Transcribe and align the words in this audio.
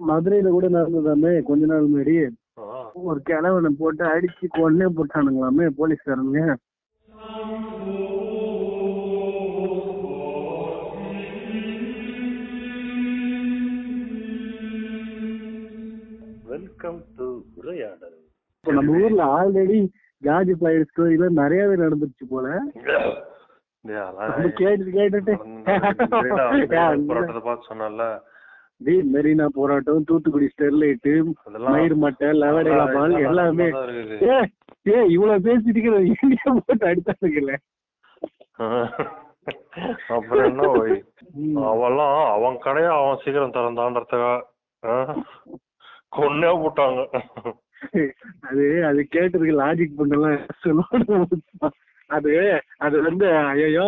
மதுரையில 0.00 0.48
கூட 0.48 0.68
நடந்ததாமே 0.68 1.42
கொஞ்ச 1.42 1.66
நாள் 1.66 1.88
முன்னாடி. 1.88 2.16
ஒரு 2.94 3.20
கிழவனை 3.22 3.74
போட்டு 3.78 4.04
அடிச்சு 4.04 4.46
கொன்னே 4.54 4.86
போட்டானுங்களாமே 4.96 5.66
போலீஸ்காரங்க 5.78 6.54
வெல்கம் 16.44 17.02
டு 17.16 17.26
உரையாடல். 17.54 18.16
இப்ப 18.58 18.72
நம்ம 18.72 19.02
ஊர்ல 19.02 19.24
ஆல்ரெடி 19.36 19.78
ஜார்ஜ் 20.18 20.50
பிளைட் 20.60 20.84
ஸ்டோரியில 20.90 21.28
நிறையவே 21.30 21.74
நடந்துருச்சு 21.76 22.26
போல. 22.28 22.48
கேட்டு 24.52 24.84
கேட்டுட்டு 24.84 25.34
மெரினா- 26.14 26.48
டேய், 28.84 29.02
மெரினா 29.12 29.46
போராட்டம் 29.54 30.06
தூத்துக்குடி 30.08 30.46
ஸ்டெர்லைட் 30.52 31.08
அதெல்லாம் 31.42 31.74
மயிர் 31.74 31.96
மட்டை 32.02 32.28
லவடேலா 32.40 32.86
பால் 32.94 33.14
எல்லாமே. 33.22 33.66
ஏ 34.26 34.36
ஏ 34.86 34.96
இவ்வளவு 35.14 35.44
பேசிட்டு 35.46 35.82
இந்தியா 36.14 36.48
போட்டு 36.58 36.86
அடித்தானுங்கல்ல 36.90 37.54
அப்புறம் 40.14 40.44
என்ன 40.48 40.66
அவெல்லாம் 41.68 42.12
அவன் 42.34 42.56
கடையை 42.64 42.90
அவன் 42.94 43.18
சீக்கிரம் 43.22 43.54
திறந்தான்றதுக்காக? 43.54 44.36
கொன்னே 46.12 46.50
போட்டாங்க. 46.60 47.00
அது 48.48 48.64
அது 48.88 49.00
கேட்டதுக்கு 49.14 49.54
லாஜிக் 49.58 49.98
பண்ணலாம் 49.98 51.72
அது 52.10 52.32
அது 52.80 52.96
வந்து 53.02 53.26
ஐயோ 53.64 53.86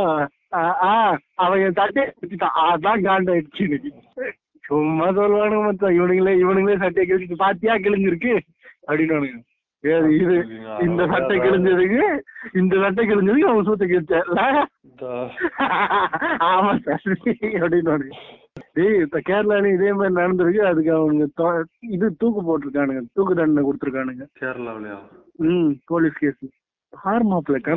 அவன் 1.38 1.63
வச்சுட்டான் 1.63 2.59
அதான் 2.65 3.07
காண்டாயிடுச்சு 3.07 3.65
சும்மா 4.66 5.09
சொல்லுவானுங்க 5.09 5.62
மொத்தம் 5.62 5.91
இவனுங்களே 5.91 6.33
இவனுங்களே 6.43 6.79
சட்டையை 6.79 7.16
கிழிச்சு 7.16 7.34
பாத்தியா 7.37 7.74
கிழிஞ்சிருக்கு? 7.74 8.38
அப்படின்னு 8.87 9.43
இது 10.21 10.46
இந்த 10.80 11.07
சட்டை 11.07 11.38
கிழிஞ்சதுக்கு 11.38 12.18
இந்த 12.52 12.76
சட்டை 12.80 13.07
கிழிஞ்சதுக்கு 13.07 13.51
அவன் 13.51 13.66
சூத்த 13.66 13.85
கிழிச்சல 13.85 14.65
இந்த- 14.82 15.30
ஆமா 16.51 16.73
சார். 16.79 17.02
அப்படின்னு 17.65 18.09
டேய் 18.73 19.01
இப்ப 19.01 19.21
கேரளால 19.29 19.73
இதே 19.74 19.93
மாதிரி 19.93 20.15
நடந்திருக்கு. 20.15 20.66
அதுக்கு 20.66 20.93
அவனுங்க 20.93 21.63
இது 21.80 22.15
தூக்கு 22.19 22.43
போட்டிருக்கானுங்க. 22.43 23.02
தூக்கு 23.13 23.35
தண்டனை 23.35 23.71
கொடுத்துருக்கானுங்க. 23.71 24.26
கேரளாவிலயா? 24.41 24.98
ம் 25.32 25.71
போலீஸ் 25.87 26.19
கேஸ். 26.19 26.45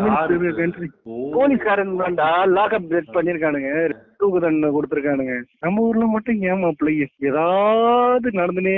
யாரு? 0.08 0.53
கண்ட்ரி 0.56 0.88
ஓ. 1.03 1.31
போலீஸ்காரன் 1.34 2.00
தான்டா 2.00 2.28
லாக்அப் 2.58 2.88
டெத் 2.92 3.16
பண்ணிருக்கானுங்க. 3.16 3.72
தூக்கு 4.17 4.39
தண்டனை 4.39 4.70
கொடுத்துருக்கானுங்க. 4.76 5.36
நம்ம 5.59 5.81
ஊர்ல 5.81 6.06
மட்டும் 6.06 6.42
ஏமாப்ல 6.42 7.08
ஏதாவது 7.20 8.30
நடந்துனே. 8.30 8.78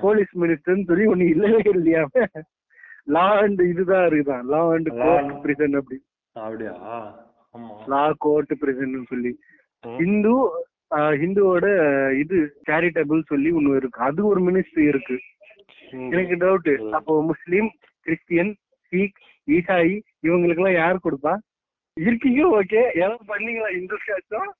போலீஸ் 0.00 0.32
மினிஸ்டர்னு 0.38 0.84
சொல்லி 0.84 1.06
ஒண்ணு 1.06 1.28
இல்லவே 1.28 1.60
இல்லையா? 1.64 2.04
லா 3.04 3.26
அண்ட் 3.38 3.60
இதுதான் 3.60 4.08
இருக்குதான். 4.08 4.44
லா 4.44 4.60
அண்ட் 4.70 4.88
கோர்ட் 4.88 5.32
பிரிசன் 5.42 5.78
அப்படி. 5.80 5.98
அப்படியா? 6.32 6.74
லா 7.86 8.12
கோர்ட் 8.18 8.52
பிரிசன் 8.60 9.02
சொல்லி. 9.08 9.32
ஹிந்து 9.98 10.34
ஹிந்துவோட 11.20 11.66
இது 12.18 12.36
சேரிட்டபிள் 12.68 13.20
சொல்லி 13.26 13.50
ஒண்ணு 13.52 13.76
இருக்கு. 13.76 14.00
அது 14.00 14.26
ஒரு 14.26 14.40
மினிஸ்ட்ரி 14.40 14.86
இருக்கு. 14.88 15.16
எனக்கு 15.90 16.34
டவுட் 16.36 16.90
அப்போ 16.90 17.22
முஸ்லீம் 17.22 17.68
கிறிஸ்டியன் 18.06 18.52
சீக் 18.92 19.18
ஈசாயி 19.48 19.94
இவங்களுக்கு 20.24 20.60
எல்லாம் 20.60 20.78
யார் 20.78 21.04
கொடுப்பா? 21.04 21.32
இருக்கீங்க 21.96 22.42
ஓகே 22.56 22.82
எல்லாம் 22.96 23.28
பண்ணீங்களா? 23.28 23.68
இந்துஸ்காச்சும் 23.76 24.50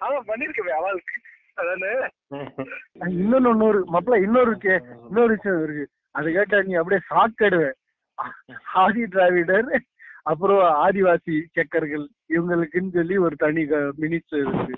அதான் 0.00 0.28
பண்ணிருக்கவே 0.28 0.72
அவளுக்கு 0.78 1.16
அதானே? 1.58 1.90
இன்னொன்னு 3.16 3.50
ஒண்ணு 3.52 3.64
மாப்பிள்ள 3.90 4.16
இன்னொரு 4.22 4.52
கே- 4.62 4.78
இன்னொரு 5.02 5.32
விஷயம் 5.34 5.62
இருக்கு. 5.64 5.84
அது 6.14 6.28
கேட்டா 6.32 6.60
நீ 6.62 6.72
அப்படியே 6.74 7.00
ஷாக்கடுவேன் 7.08 7.76
ஆதி 8.76 9.02
திராவிடர் 9.06 9.68
அப்புறம் 10.22 10.62
ஆதிவாசி 10.82 11.36
செக்கர்கள் 11.54 12.04
இவங்களுக்குன்னு 12.30 12.90
சொல்லி 12.92 13.16
ஒரு 13.18 13.36
தனி 13.36 13.62
மினிஸ்டர் 14.00 14.42
இருக்கு. 14.44 14.76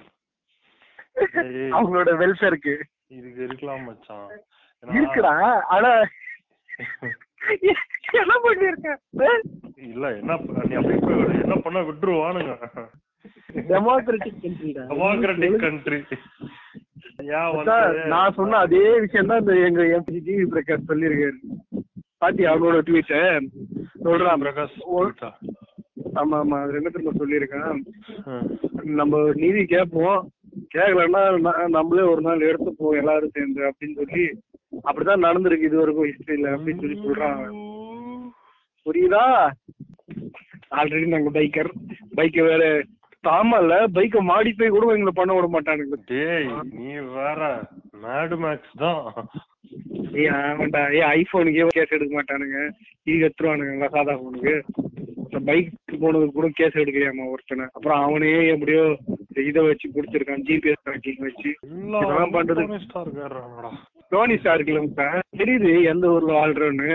அவங்களோட 1.75 2.11
வெல்ஃபேருக்கு 2.21 2.75
இதுக்கு 3.11 3.41
இருக்கலாம் 3.45 3.85
மச்சான். 3.85 4.29
இருக்குடா 4.83 5.33
ஆனா 5.75 5.91
என்ன 8.21 8.35
பண்ணிருக்க? 8.45 8.91
இல்ல 9.91 10.05
என்ன 10.19 10.37
நீ 10.69 10.75
அப்படி 10.81 10.97
போய் 11.05 11.17
விடு. 11.21 11.35
என்ன 11.45 11.57
பண்ண 11.65 11.79
விட்டுருவானுங்க. 11.89 12.55
டெமோக்ராட்டிக் 13.71 14.39
கண்ட்ரிடா 14.45 14.85
டெமோக்ராட்டிக் 14.93 15.59
கண்ட்ரி 15.65 15.99
நான் 18.13 18.37
சொன்ன 18.39 18.61
அதே 18.67 18.85
விஷயம் 19.05 19.31
தான் 19.31 19.43
இந்த 19.43 19.55
எங்க 19.67 19.83
எம்பி 19.97 20.21
ஜிவி 20.27 20.45
பிரகாஷ் 20.53 20.89
சொல்லியிருக்காரு. 20.91 21.39
பாத்தி 22.23 22.43
அவனோட 22.53 22.79
ட்வீட்ட 22.89 23.15
சொல்றான் 24.07 24.43
பிரகாஷ்? 24.45 24.79
ஆமா 26.21 26.37
ஆமா. 26.43 26.57
அது 26.65 26.79
என்ன 26.81 26.91
திரும்ப 26.95 27.13
சொல்லியிருக்கான். 27.21 27.79
நம்ம 29.01 29.13
நீதி 29.43 29.63
கேட்போம். 29.75 30.21
கேட்கலன்னா 30.75 31.23
நம்மளே 31.77 32.05
ஒரு 32.13 32.23
நாள் 32.27 32.49
எடுத்துப்போம் 32.51 32.99
எல்லாரும் 33.01 33.35
சேர்ந்து 33.37 33.63
அப்படின்னு 33.69 33.99
சொல்லி 34.01 34.25
அப்படிதான் 34.87 35.25
நடந்திருக்கு 35.27 35.69
இது 35.69 35.81
வரைக்கும் 35.81 36.09
ஹிஸ்டரியில 36.11 36.53
அப்படின்னு 36.57 36.83
சொல்லி 36.83 37.29
அவன். 37.29 37.55
புரியுதா? 38.87 39.25
ஆல்ரெடி 40.79 41.07
நாங்க 41.15 41.31
பைக்கர் 41.39 41.71
பைக்க 42.19 42.43
வேற 42.51 42.63
தாமல்ல 43.27 43.75
பைக்க 43.97 44.23
மாடிஃபை 44.31 44.69
கூட 44.73 44.95
எங்களை 44.95 45.13
பண்ண 45.19 45.35
விட 45.35 45.47
மாட்டானுங்க. 45.55 45.99
டேய் 46.11 46.49
நீ 46.77 46.89
வேற 47.19 47.41
மேடு 48.05 48.37
மேக்ஸ் 48.45 48.75
தான். 48.83 49.07
ஏய் 50.19 50.33
ஆமாண்டா. 50.39 50.83
ஏ 50.97 51.01
ஐபோனுக்கே 51.19 51.69
கேஸ் 51.77 51.95
எடுக்க 51.97 52.13
மாட்டானுங்க. 52.19 52.59
இது 53.11 53.23
எடுத்துருவானுங்க 53.27 53.89
சாதா 53.97 54.15
போனுக்கு 54.23 54.55
பைக் 55.49 55.73
போனதுக்கு 56.03 56.37
கூட 56.37 56.49
கேஸ் 56.59 56.81
எடுக்கலையாமா 56.83 57.25
ஒருத்தனை. 57.33 57.65
அப்புறம் 57.77 58.03
அவனே 58.07 58.35
எப்படியோ 58.53 58.85
இதை 59.49 59.63
வச்சு 59.69 59.87
பிடிச்சிருக்கான் 59.95 60.45
ஜிபிஎஸ் 60.49 60.85
ட்ராக்கிங் 60.87 61.25
வச்சு. 61.29 61.51
இதெல்லாம் 61.71 62.37
பண்றது 62.37 62.65
தோனி 64.15 64.35
ஸ்டார் 64.41 64.59
இருக்காங்கடா 64.61 65.07
தெரியுது 65.41 65.71
எந்த 65.93 66.07
ஊர்ல 66.15 66.33
வாழ்றோன்னு. 66.39 66.89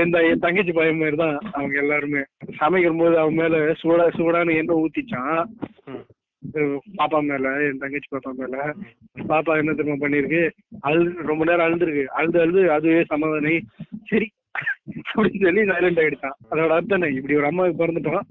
என் 0.00 0.12
என் 0.30 0.44
தங்கச்சி 0.44 0.72
பையன் 0.78 1.00
மாதிரி 1.02 1.18
தான் 1.22 1.36
அவங்க 1.56 1.76
எல்லாருமே. 1.82 2.22
சமைக்கும் 2.60 3.00
போது 3.02 3.16
அவன் 3.22 3.38
மேல 3.40 3.62
சூடா 3.82 4.06
சூடான்னு 4.18 4.58
எண்ணெய் 4.60 4.82
ஊத்திச்சான். 4.82 5.40
பாப்பா 6.98 7.18
மேல 7.28 7.52
என் 7.66 7.82
தங்கச்சி 7.82 8.08
பாப்பா 8.14 8.32
மேல. 8.40 8.56
பாப்பா 9.30 9.52
என்ன 9.60 9.74
திரும்ப 9.78 9.96
பண்ணிருக்கு? 10.02 10.42
அழுது 10.88 11.28
ரொம்ப 11.30 11.42
நேரம் 11.50 11.66
அழுதுருக்கு. 11.66 12.04
அழுது 12.18 12.38
அழுது 12.44 12.62
அதுவே 12.76 13.02
சமாதானி 13.12 13.54
சரி 14.10 14.28
அப்படின்னு 15.14 15.42
சொல்லி 15.44 15.62
சைலண்ட் 15.70 16.00
ஆயிடுச்சான் 16.02 16.38
அதோட 16.50 16.70
அர்த்தம் 16.76 17.06
இப்படி 17.18 17.36
ஒரு 17.40 17.48
அம்மாவுக்கு 17.50 17.80
பிறந்துட்டோம். 17.82 18.26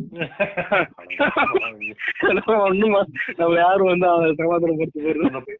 ஒண்ணுமா? 2.69 3.01
நம்ம 3.39 3.53
யாரும் 3.65 3.91
வந்து 3.91 4.07
அவன் 4.13 4.39
சமாதானப்படுத்தி 4.41 5.05
போயிடுறது 5.05 5.55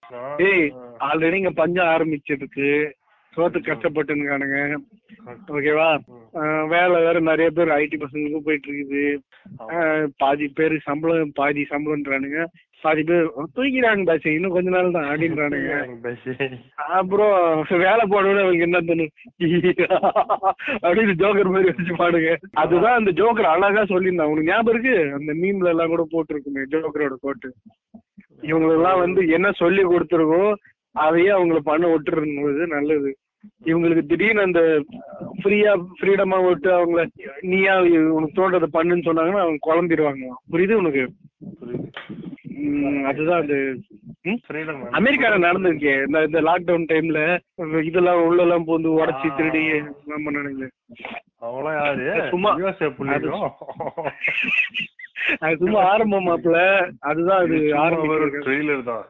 ஏய் 0.50 0.68
ஆல்ரெடி 1.08 1.40
இங்க 1.42 1.54
பஞ்சம் 1.62 1.94
ஆரம்பிச்சிருக்கு. 1.96 2.70
சோத்துக்கு 3.34 3.70
கஷ்டப்பட்டுனுக்கானுங்க 3.70 4.58
ஓகேவா? 5.58 5.88
வேலை 6.74 6.98
வேற 7.06 7.18
நிறைய 7.30 7.50
பேர் 7.58 7.76
ஐடி 7.78 7.98
பசங்களுக்கும் 8.02 8.46
போயிட்டு 8.48 8.70
இருக்குது. 8.72 9.04
பாதி 10.22 10.48
பேர் 10.58 10.76
சம்பளம் 10.88 11.32
பாதி 11.40 11.62
சம்பளம்ன்றானுங்க. 11.72 12.42
பாதி 12.84 13.02
பேர் 13.04 13.28
தூக்கிறாங்க 13.56 14.04
பாசி 14.08 14.30
இன்னும் 14.34 14.56
கொஞ்ச 14.56 14.70
நாள் 14.70 14.96
தான் 14.96 15.08
அப்படின்றானுங்க 15.10 15.74
அப்புறம் 16.96 17.36
வேலை 17.84 18.04
போடவே 18.08 18.44
அவங்க 18.44 18.68
என்ன 18.68 18.82
தோணும் 18.84 19.12
அப்படின்னு 20.84 21.14
ஜோக்கர் 21.22 21.54
மாதிரி 21.54 21.72
வச்சு 21.72 21.94
பாடுங்க. 22.00 22.30
அதுதான் 22.62 22.98
அந்த 23.00 23.12
ஜோக்கர் 23.20 23.52
அழகா 23.52 23.84
சொல்லியிருந்தான். 23.86 24.32
உனக்கு 24.32 24.50
ஞாபகம் 24.50 24.74
இருக்கு? 24.74 24.96
அந்த 25.18 25.32
மீம்ல 25.42 25.74
எல்லாம் 25.74 25.92
கூட 25.94 26.04
போட்டிருக்குமே 26.12 26.64
ஜோக்கரோட 26.74 27.16
கோட்டு 27.22 27.50
இவங்களெல்லாம் 28.44 29.02
வந்து 29.04 29.22
என்ன 29.36 29.52
சொல்லி 29.60 29.84
கொடுத்துருக்கோ 29.86 30.44
அதையே 30.96 31.32
அவங்கள 31.36 31.60
பண்ண 31.68 31.86
விட்டுருந்தது 31.92 32.66
நல்லது. 32.74 33.12
இவங்களுக்கு 33.66 34.04
திடீர்னு 34.06 34.46
அந்த 34.46 34.62
ஃப்ரீயா 35.40 35.72
ஃப்ரீடமா 35.98 36.38
விட்டு 36.46 36.70
அவங்கள 36.76 37.02
நீயா 37.50 37.74
உனக்கு 38.16 38.38
தோன்றதை 38.38 38.70
பண்ணுன்னு 38.76 39.08
சொன்னாங்கன்னா 39.08 39.44
அவங்க 39.44 39.60
குழம்பிடுவாங்க 39.66 40.30
புரியுது 40.52 40.80
உனக்கு? 40.82 41.04
உம், 41.64 41.88
அதுதான் 43.08 43.42
அது? 43.44 43.58
அமெரிக்கால 44.98 45.38
நடந்திருக்கே. 45.44 45.94
இந்த 46.06 46.18
இந்த 46.28 46.40
லாக்டவுன் 46.42 46.90
டைம்ல 46.90 47.20
இதெல்லாம் 47.84 48.22
உள்ள 48.24 48.40
எல்லாம் 48.44 48.66
போந்து 48.66 48.90
உடச்சி 48.98 49.30
திருடி 49.38 49.64
நினைங்க 50.30 50.68
அவங்களாம் 51.42 51.78
யாரு? 51.80 52.06
சும்மா. 52.30 52.52
அது 55.42 55.56
சும்மா 55.60 55.82
ஆரம்பம் 55.90 56.26
மாப்ள 56.28 56.56
அதுதான் 57.04 57.42
அது 57.42 57.58
தான். 58.84 59.04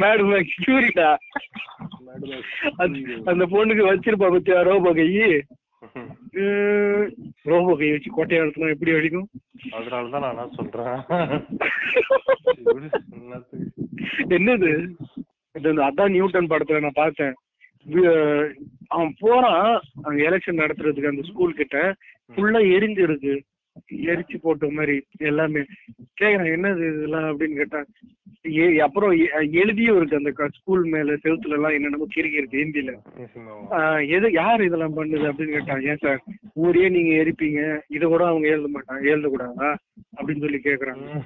மேடம் 0.00 0.30
கியூரிட்டா 0.56 1.08
அந்த 3.26 3.44
பொண்ணுக்கு 3.52 3.84
வச்சிருப்பா 3.88 4.28
பத்தியா 4.34 4.60
ரோபோ 4.64 4.92
கை 4.94 5.08
உம், 5.86 6.10
ரோபோ 7.42 7.76
கை 7.76 7.90
வச்சு 7.90 8.10
கொட்டையை 8.10 8.42
எடுத்தோம் 8.42 8.72
எப்படி 8.74 8.92
அடிக்கும் 8.96 9.28
அதனாலதான் 9.70 10.26
நான் 10.38 10.56
சொல்றேன். 10.58 10.96
என்னது? 14.36 14.70
இது 15.58 15.72
அதான் 15.88 16.14
நியூட்டன் 16.16 16.50
படத்துல 16.52 16.80
நான் 16.80 17.00
பார்த்தேன். 17.02 17.34
அவன் 18.88 19.14
போறான் 19.18 19.80
எலெக்ஷன் 20.26 20.60
நடத்துறதுக்கு 20.62 21.12
அந்த 21.12 21.22
ஸ்கூல் 21.22 21.58
கிட்ட. 21.60 21.78
ஃபுல்லா 22.34 22.60
எரிஞ்சிருக்கு. 22.76 23.34
எரிச்சு 23.92 24.36
போட்ட 24.42 24.70
மாதிரி 24.70 25.02
எல்லாமே. 25.18 25.60
கேக்குறேன் 26.20 26.54
என்னது 26.54 26.96
இதெல்லாம் 26.96 27.22
அப்படின்னு 27.22 27.54
கேட்டான் 27.54 27.86
ஏ- 28.48 28.78
அப்புறம் 28.78 29.10
எழுதியும் 29.52 29.96
இருக்கு 29.96 30.16
அந்த 30.16 30.48
ஸ்கூல் 30.48 30.84
மேல 30.84 31.12
செவுத்துல 31.14 31.48
எல்லாம் 31.48 31.72
என்னென்னமோ 31.72 32.06
கிறுக்கி 32.16 32.32
இருக்கு 32.32 32.58
ஹிந்தில. 32.58 32.94
ஆஹ் 33.70 34.08
எது 34.08 34.32
யார் 34.32 34.62
இதெல்லாம் 34.62 34.96
பண்ணுது 34.96 35.32
அப்படின்னு 35.32 35.50
கேட்டான் 35.50 35.80
ஏன் 35.80 35.96
சார்? 35.96 36.22
ஊரே 36.54 36.88
நீங்க 36.88 37.24
எரிப்பீங்க. 37.24 37.80
இதை 37.88 38.08
கூட 38.08 38.26
அவங்க 38.26 38.48
எழுத 38.48 38.68
மாட்டாங்க. 38.74 38.90
எழுதக்கூடாதா 38.90 39.74
அப்படின்னு 40.16 40.40
சொல்லி 40.40 40.60
கேக்குறாங்க. 40.64 41.22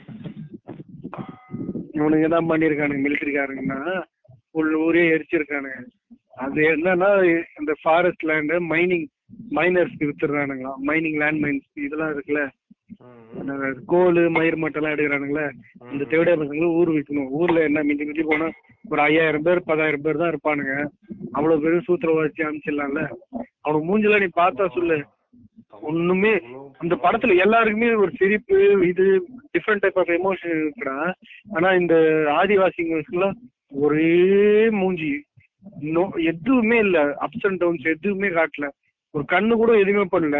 இவனுங்க 1.92 2.28
தான் 2.28 2.48
பண்ணிருக்கானுங்க? 2.48 3.06
மிலிட்டரிக்காரங்கன்னா 3.06 4.02
ஃபுல் 4.50 4.74
ஊரே 4.74 5.10
எரிச்சிருக்கானுங்க. 5.10 5.84
அது 6.36 6.60
என்னன்னா 6.62 7.24
இந்த 7.58 7.74
ஃபாரஸ்ட் 7.82 8.24
லேண்டு 8.24 8.58
மைனிங் 8.70 9.06
மைனர்ஸ்க்கு 9.50 10.08
வித்துறானுங்களாம் 10.10 10.80
மைனிங் 10.86 11.18
லேண்ட் 11.22 11.42
மைன்ஸ் 11.44 11.84
இதெல்லாம் 11.86 12.12
இருக்குல்ல? 12.14 12.42
கோல் 13.86 14.28
மயிர் 14.28 14.58
மட்டெல்லாம் 14.62 14.94
எடுக்கிறானுங்களே? 14.94 15.46
இந்த 15.92 16.04
தேவடைய 16.12 16.34
பசங்களை 16.40 16.68
ஊர் 16.80 16.90
விற்கணும் 16.92 17.32
ஊர்ல 17.40 17.62
என்ன 17.62 17.82
மிஞ்சி 17.82 18.04
மிஞ்சி 18.04 18.22
போனா 18.22 18.48
ஒரு 18.90 19.00
ஐயாயிரம் 19.00 19.42
பேர் 19.42 19.66
பதாயிரம் 19.70 20.04
பேர் 20.04 20.20
தான் 20.22 20.32
இருப்பானுங்க. 20.34 20.74
அவ்வளவு 21.32 21.62
பேரும் 21.62 21.86
சூத்திர 21.88 22.12
வச்சு 22.12 22.44
அனுப்பிச்சிடலாம்ல 22.44 23.02
அவனுக்கு 23.60 23.88
மூஞ்சில 23.90 24.20
நீ 24.22 24.28
பார்த்தா 24.40 24.66
சொல்லு. 24.76 24.98
ஒண்ணுமே 25.80 26.32
அந்த 26.78 26.94
படத்துல 27.02 27.36
எல்லாருக்குமே 27.36 27.88
ஒரு 28.02 28.10
சிரிப்பு 28.18 28.56
இது 28.88 29.04
டிஃப்ரெண்ட் 29.54 29.82
டைப் 29.84 29.98
ஆஃப் 30.02 30.14
எமோஷன் 30.18 30.54
இருக்குடா. 30.56 30.96
ஆனா 31.54 31.68
இந்த 31.80 31.94
ஆதிவாசிங்களுக்குலாம் 32.42 33.36
ஒரே 33.84 34.70
மூஞ்சி. 34.70 35.12
எதுவுமே 36.32 36.76
இல்ல. 36.78 36.98
அப்ஸ் 37.24 37.46
அண்ட் 37.48 37.60
டவுன்ஸ் 37.62 37.86
எதுவுமே 37.94 38.28
காட்டல. 38.28 38.66
ஒரு 39.16 39.24
கண்ணு 39.32 39.54
கூட 39.54 39.72
எதுவுமே 39.82 40.04
பண்ணல. 40.12 40.38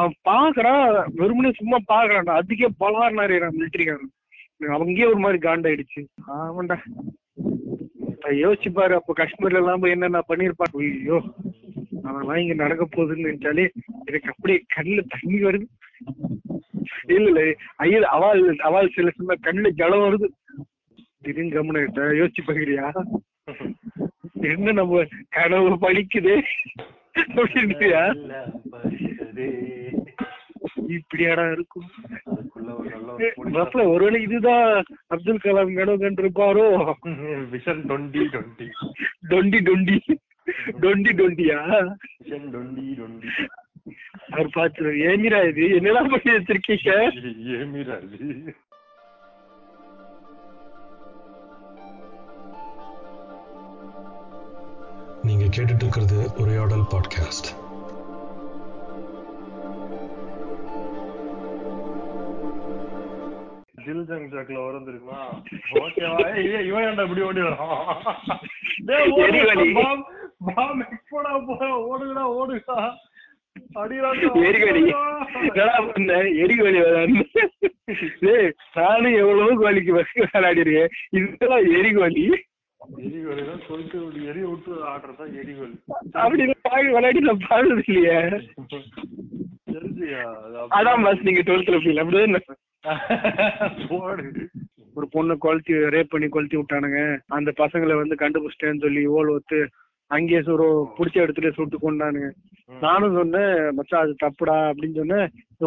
அவன் 0.00 0.14
பாக்குறான் 0.28 0.84
வெறுமனே 1.20 1.50
சும்மா 1.60 1.78
பாக்குறான் 1.92 2.36
அதுக்கே 2.38 2.68
பலார் 2.82 3.18
நிறைய 3.20 3.50
மிலிட்டரிக்காரன் 3.56 4.12
அவங்கயே 4.76 5.06
ஒரு 5.12 5.20
மாதிரி 5.24 5.38
காண்டாயிடுச்சு. 5.46 6.00
ஆமாண்டா. 6.36 6.76
யோசிச்சு 8.42 8.70
பாரு 8.72 8.94
அப்போ 8.94 9.12
காஷ்மீர்ல 9.16 9.60
எல்லாம் 9.62 9.80
போய் 9.80 9.94
என்னென்ன 9.94 10.20
பண்ணிருப்பான் 10.28 10.76
ஐயோ 10.82 11.18
அதெல்லாம் 12.08 12.40
இங்க 12.42 12.54
நடக்க 12.62 12.84
போகுதுன்னு 12.86 13.26
நினைச்சாலே 13.26 13.64
எனக்கு 14.06 14.30
அப்படியே 14.32 14.58
கண்ணுல 14.76 15.02
தண்ணி 15.14 15.38
வருது. 15.46 15.66
இல்ல 17.16 17.26
இல்ல 17.30 17.42
ஐயோ 17.84 17.98
அவால் 18.16 18.42
அவால் 18.68 18.94
சில 18.96 19.12
சொன்ன 19.16 19.38
கண்ணுல 19.46 19.70
ஜலம் 19.80 20.04
வருது. 20.06 20.28
திடீர்னு 21.24 21.54
கம்முன்னு 21.56 22.16
யோசிச்சு 22.20 22.42
பாக்குறியா? 22.46 22.86
என்ன 24.52 24.72
நம்ம 24.80 25.04
கனவு 25.36 25.76
பழிக்குது? 25.84 26.34
இப்படியாடா 30.96 31.44
இருக்கும். 31.52 31.88
ஒருவேளை 33.92 34.18
இதுதான் 34.26 34.68
அப்துல் 35.14 35.42
கலாம் 35.44 35.74
கனவு 35.78 35.98
கண்டிருப்பாரோ 36.04 36.64
vision 37.54 37.82
twenty 37.90 38.22
twenty 38.34 38.66
twenty 39.32 39.60
twenty. 39.68 39.96
Twenty 40.82 41.10
டொண்டியா? 41.20 41.58
Vision 42.22 42.48
twenty 42.54 42.84
twenty 42.98 43.30
அவர் 44.32 44.50
பார்த்து 44.52 44.92
ஏமிரா 45.10 45.40
இது? 45.50 45.64
என்னடா 45.78 46.02
பண்ணி 46.12 46.30
வச்சிருக்கீங்க? 46.36 46.90
ஏமிரா 47.58 47.96
கேட்டுட்டு 55.54 55.84
இருக்கிறது 55.86 56.18
உரையாடல் 56.42 56.86
பாட்காஸ்ட் 56.92 57.48
ஜில் 63.84 64.04
ஜங் 64.10 64.28
ஜாக்ல 64.32 64.58
வரும் 64.64 64.86
தெரியுமா? 64.88 65.18
ஓகேவா 65.80 66.20
ஏய் 66.42 66.66
இவன் 66.68 66.84
ஏன்டா 66.88 67.04
இப்படி 67.06 67.22
ஓடி 67.28 67.40
வரான்? 67.46 67.90
டேய் 68.88 69.10
ஓடு, 69.14 69.24
எரிவலி. 69.26 69.66
பாம் 69.78 70.02
பாம் 70.48 70.80
எப்படா 70.86 71.32
போற 71.48 71.68
ஓடுடா 71.90 72.24
ஓடுடா. 72.38 72.78
நானும் 78.78 79.16
எவ்வளவோ 79.20 79.52
கோழிக்கு 79.62 79.92
பஸ் 79.96 80.14
விளையாடிருக்கேன். 80.34 80.92
இதெல்லாம் 81.18 81.66
எரிகோலி 81.78 82.24
எரிகோலி 83.04 83.42
தான் 83.48 83.64
சொல்லிட்டு 83.68 83.96
இப்படி 84.00 84.20
எரி 84.30 84.42
விட்டு 84.50 84.72
ஆடுறதா 84.92 85.24
எரிகோலி. 85.42 85.76
அப்படி 86.22 86.44
பாவி 86.68 86.88
விளையாடி 86.96 87.20
நான் 87.28 87.46
பார்த்தது 87.48 87.84
இல்லையே. 87.90 88.18
தெரிஞ்சியா? 89.74 90.24
அதான் 90.78 91.04
பஸ் 91.06 91.24
நீங்க 91.28 91.42
டுவெல்த்ல 91.46 91.80
ஃபீல் 91.84 92.02
அப்படிதான் 92.02 92.46
போடு. 93.90 94.26
ஒரு 94.98 95.06
பொண்ணை 95.14 95.34
கொளுத்தி 95.44 95.74
ரேப் 95.94 96.12
பண்ணி 96.12 96.26
கொளுத்தி 96.34 96.56
விட்டானுங்க. 96.58 97.00
அந்த 97.38 97.50
பசங்களை 97.62 97.94
வந்து 98.00 98.16
கண்டுபிடிச்சிட்டேன்னு 98.20 98.84
சொல்லி 98.86 99.02
ஓல் 99.16 99.32
ஒத்து 99.36 99.60
அங்கேயே 100.10 100.40
சுரு 100.48 100.66
பிடிச்ச 100.96 101.16
இடத்துல 101.24 101.50
சுட்டு 101.56 101.76
கொண்டானுங்க 101.84 102.28
நானும் 102.68 103.16
சொன்னேன் 103.18 103.54
மச்சான் 103.76 104.04
அது 104.04 104.12
தப்புடா 104.24 104.56
அப்படின்னு 104.70 104.98
சொன்னேன். 105.00 105.26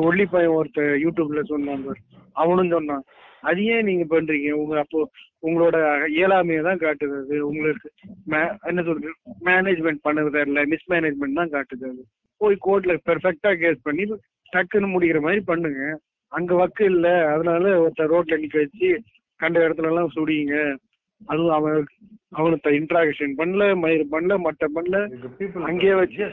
ஒல்லி 0.09 0.25
பையன் 0.33 0.55
ஒருத்தர் 0.57 0.91
யூடியூப்ல 1.03 1.41
சொன்னான் 1.51 1.85
பாரு. 1.87 1.99
அவனும் 2.43 2.73
சொன்னான் 2.75 3.03
அது 3.43 3.61
ஏன் 3.73 3.87
நீங்க 3.87 4.05
பண்றீங்க? 4.11 4.49
உங்க 4.53 4.75
அப்போ 4.79 4.99
உங்களோட 5.43 5.77
இயலாமையை 6.13 6.61
தான் 6.63 6.81
காட்டுது 6.81 7.17
அது 7.19 7.35
உங்களுக்கு 7.49 7.87
என்ன 8.69 8.83
சொல்றது? 8.83 9.11
மேனேஜ்மெண்ட் 9.47 10.05
பண்ணது 10.05 10.29
தெரியல 10.35 10.63
மிஸ்மேனேஜ்மெண்ட் 10.71 11.39
தான் 11.41 11.53
காட்டுது 11.53 11.85
அது 11.89 12.03
போய் 12.41 12.57
கோர்ட்ல 12.65 12.95
பெர்ஃபெக்டா 13.07 13.51
கேஸ் 13.61 13.85
பண்ணி 13.85 14.03
டக்குன்னு 14.53 14.89
முடிக்கிற 14.91 15.19
மாதிரி 15.23 15.41
பண்ணுங்க. 15.45 15.81
அங்க 16.31 16.51
வக்கு 16.55 16.83
இல்ல. 16.91 17.05
அதனால 17.33 17.63
ஒருத்தர் 17.81 18.13
ரோட்ல 18.13 18.39
நிக்க 18.41 18.57
வச்சு 18.61 18.89
கண்ட 19.39 19.57
இடத்துல 19.65 19.91
எல்லாம் 19.91 20.13
சுடிங்க 20.13 20.55
அதுவும் 21.21 21.55
அவன் 21.55 21.77
அவனுக்கு 22.33 22.71
இன்ட்ராகேஷன் 22.79 23.33
பண்ணல 23.37 23.63
மயிர் 23.83 24.03
பண்ணல 24.11 24.33
மட்டை 24.45 24.67
பண்ணல. 24.75 24.97
அங்கேயே 25.69 25.95
வச்சு 25.95 26.23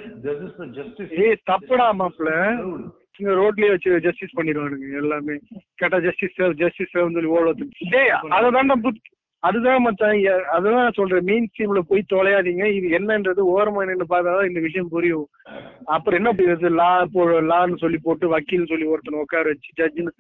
ஏய் 1.23 1.41
தப்புடா 1.51 1.87
இங்க 1.93 2.33
ரோட்லயே 3.37 3.73
வச்சு 3.73 4.05
ஜஸ்டிஸ் 4.05 4.37
பண்ணிடுவானுங்க 4.37 5.01
எல்லாமே. 5.01 5.37
கேட்டா 5.79 5.99
ஜஸ்டிஸ் 6.05 6.37
சேவ் 6.39 6.59
ஜஸ்டிஸ் 6.61 6.93
சேவ் 6.93 7.15
சொல்லி 7.15 7.35
ஓடுறது 7.35 7.67
டேய் 7.93 8.15
அதுதான் 9.43 9.83
மச்சான் 9.83 10.21
அதுதான் 10.55 10.95
சொல்றேன் 10.97 11.27
மெயின் 11.27 11.47
ஸ்ட்ரீம்ல 11.49 11.81
போய் 11.89 12.03
தொலையாதீங்க 12.13 12.67
இது 12.77 12.87
என்னன்றது 12.99 13.43
ஓரமா 13.55 13.83
நின்று 13.85 14.07
பார்த்தாதான் 14.07 14.49
இந்த 14.49 14.61
விஷயம் 14.63 14.93
புரியும். 14.93 15.27
அப்புறம் 15.95 16.19
என்ன 16.19 16.31
புரியுது 16.33 16.69
லா 16.75 16.87
போ 17.15 17.23
லான்னு 17.49 17.77
சொல்லி 17.83 17.99
போட்டு 18.01 18.31
வக்கீல் 18.33 18.71
சொல்லி 18.71 18.87
ஒருத்தனை 18.93 19.19
உட்கார 19.21 19.45
வச்சு 19.51 19.71
ஜட்ஜுன்னு 19.81 20.13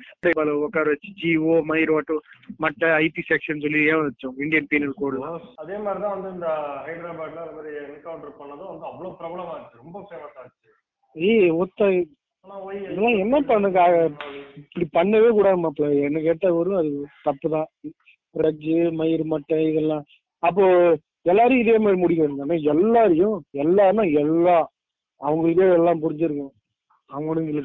உட்கார 0.67 0.87
வச்சு 0.91 1.11
ஜிஓ 1.21 1.57
மயிர் 1.71 1.93
ஓட்டோ 1.97 2.17
மற்ற 2.61 2.91
ஐபி 3.01 3.25
செக்ஷன் 3.31 3.63
சொல்லி 3.65 3.81
ஏன் 3.87 4.03
வச்சோம்? 4.03 4.37
இந்தியன் 4.39 4.69
பீனல் 4.71 4.99
கோடு 5.01 5.23
அதே 5.59 5.79
மாதிரி 5.79 6.03
தான் 6.03 6.15
வந்து 6.17 6.31
இந்த 6.37 6.51
ஹைதராபாத்ல 6.87 7.41
அது 7.45 7.57
மாதிரி 7.57 7.73
என்கவுண்டர் 7.87 8.39
பண்ணதும் 8.41 8.71
வந்து 8.73 8.87
அவ்வளவு 8.91 9.17
பிரபலமா 9.19 9.55
இருந்துச்சு 9.55 9.83
ரொம்ப 9.83 9.99
ஃபேமஸ் 10.07 10.39
ஆச்சு 10.39 10.71
ஏய் 11.17 11.51
ஒத்த 11.59 11.91
இதெல்லாம் 12.79 13.21
என்ன 13.25 13.37
பண்ணுங்க? 13.51 13.81
இப்படி 14.61 14.87
பண்ணவே 14.97 15.29
கூடாது 15.37 15.59
மாப்பிள்ள. 15.63 15.89
என்ன 16.09 16.19
கேட்டா 16.27 16.49
வரும். 16.57 16.79
அது 16.81 16.91
தப்பு 17.27 17.49
தான் 17.55 17.69
ரஜ்ஜு 18.35 18.77
மயிர் 19.01 19.25
மட்டை 19.33 19.59
இதெல்லாம். 19.71 20.05
அப்போ 20.43 20.65
எல்லாரும் 21.33 21.61
இதே 21.63 21.77
மாதிரி 21.85 21.99
முடிக்கணும் 22.03 22.41
தானே? 22.43 22.57
எல்லாரையும் 22.73 23.37
எல்லாருன்னா 23.65 24.05
எல்லா 24.23 24.57
அவங்களுக்கே 25.21 25.69
எல்லாம் 25.79 26.03
புரிஞ்சிருக்கும் 26.05 26.53
அவங்களுக்கு 27.11 27.63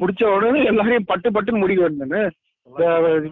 பிடிச்ச 0.00 0.22
உடனே 0.36 0.60
எல்லாரையும் 0.70 1.08
பட்டு 1.10 1.28
பட்டுன்னு 1.34 1.62
முடிக்க 1.62 1.82
வேண்டும் 1.86 2.12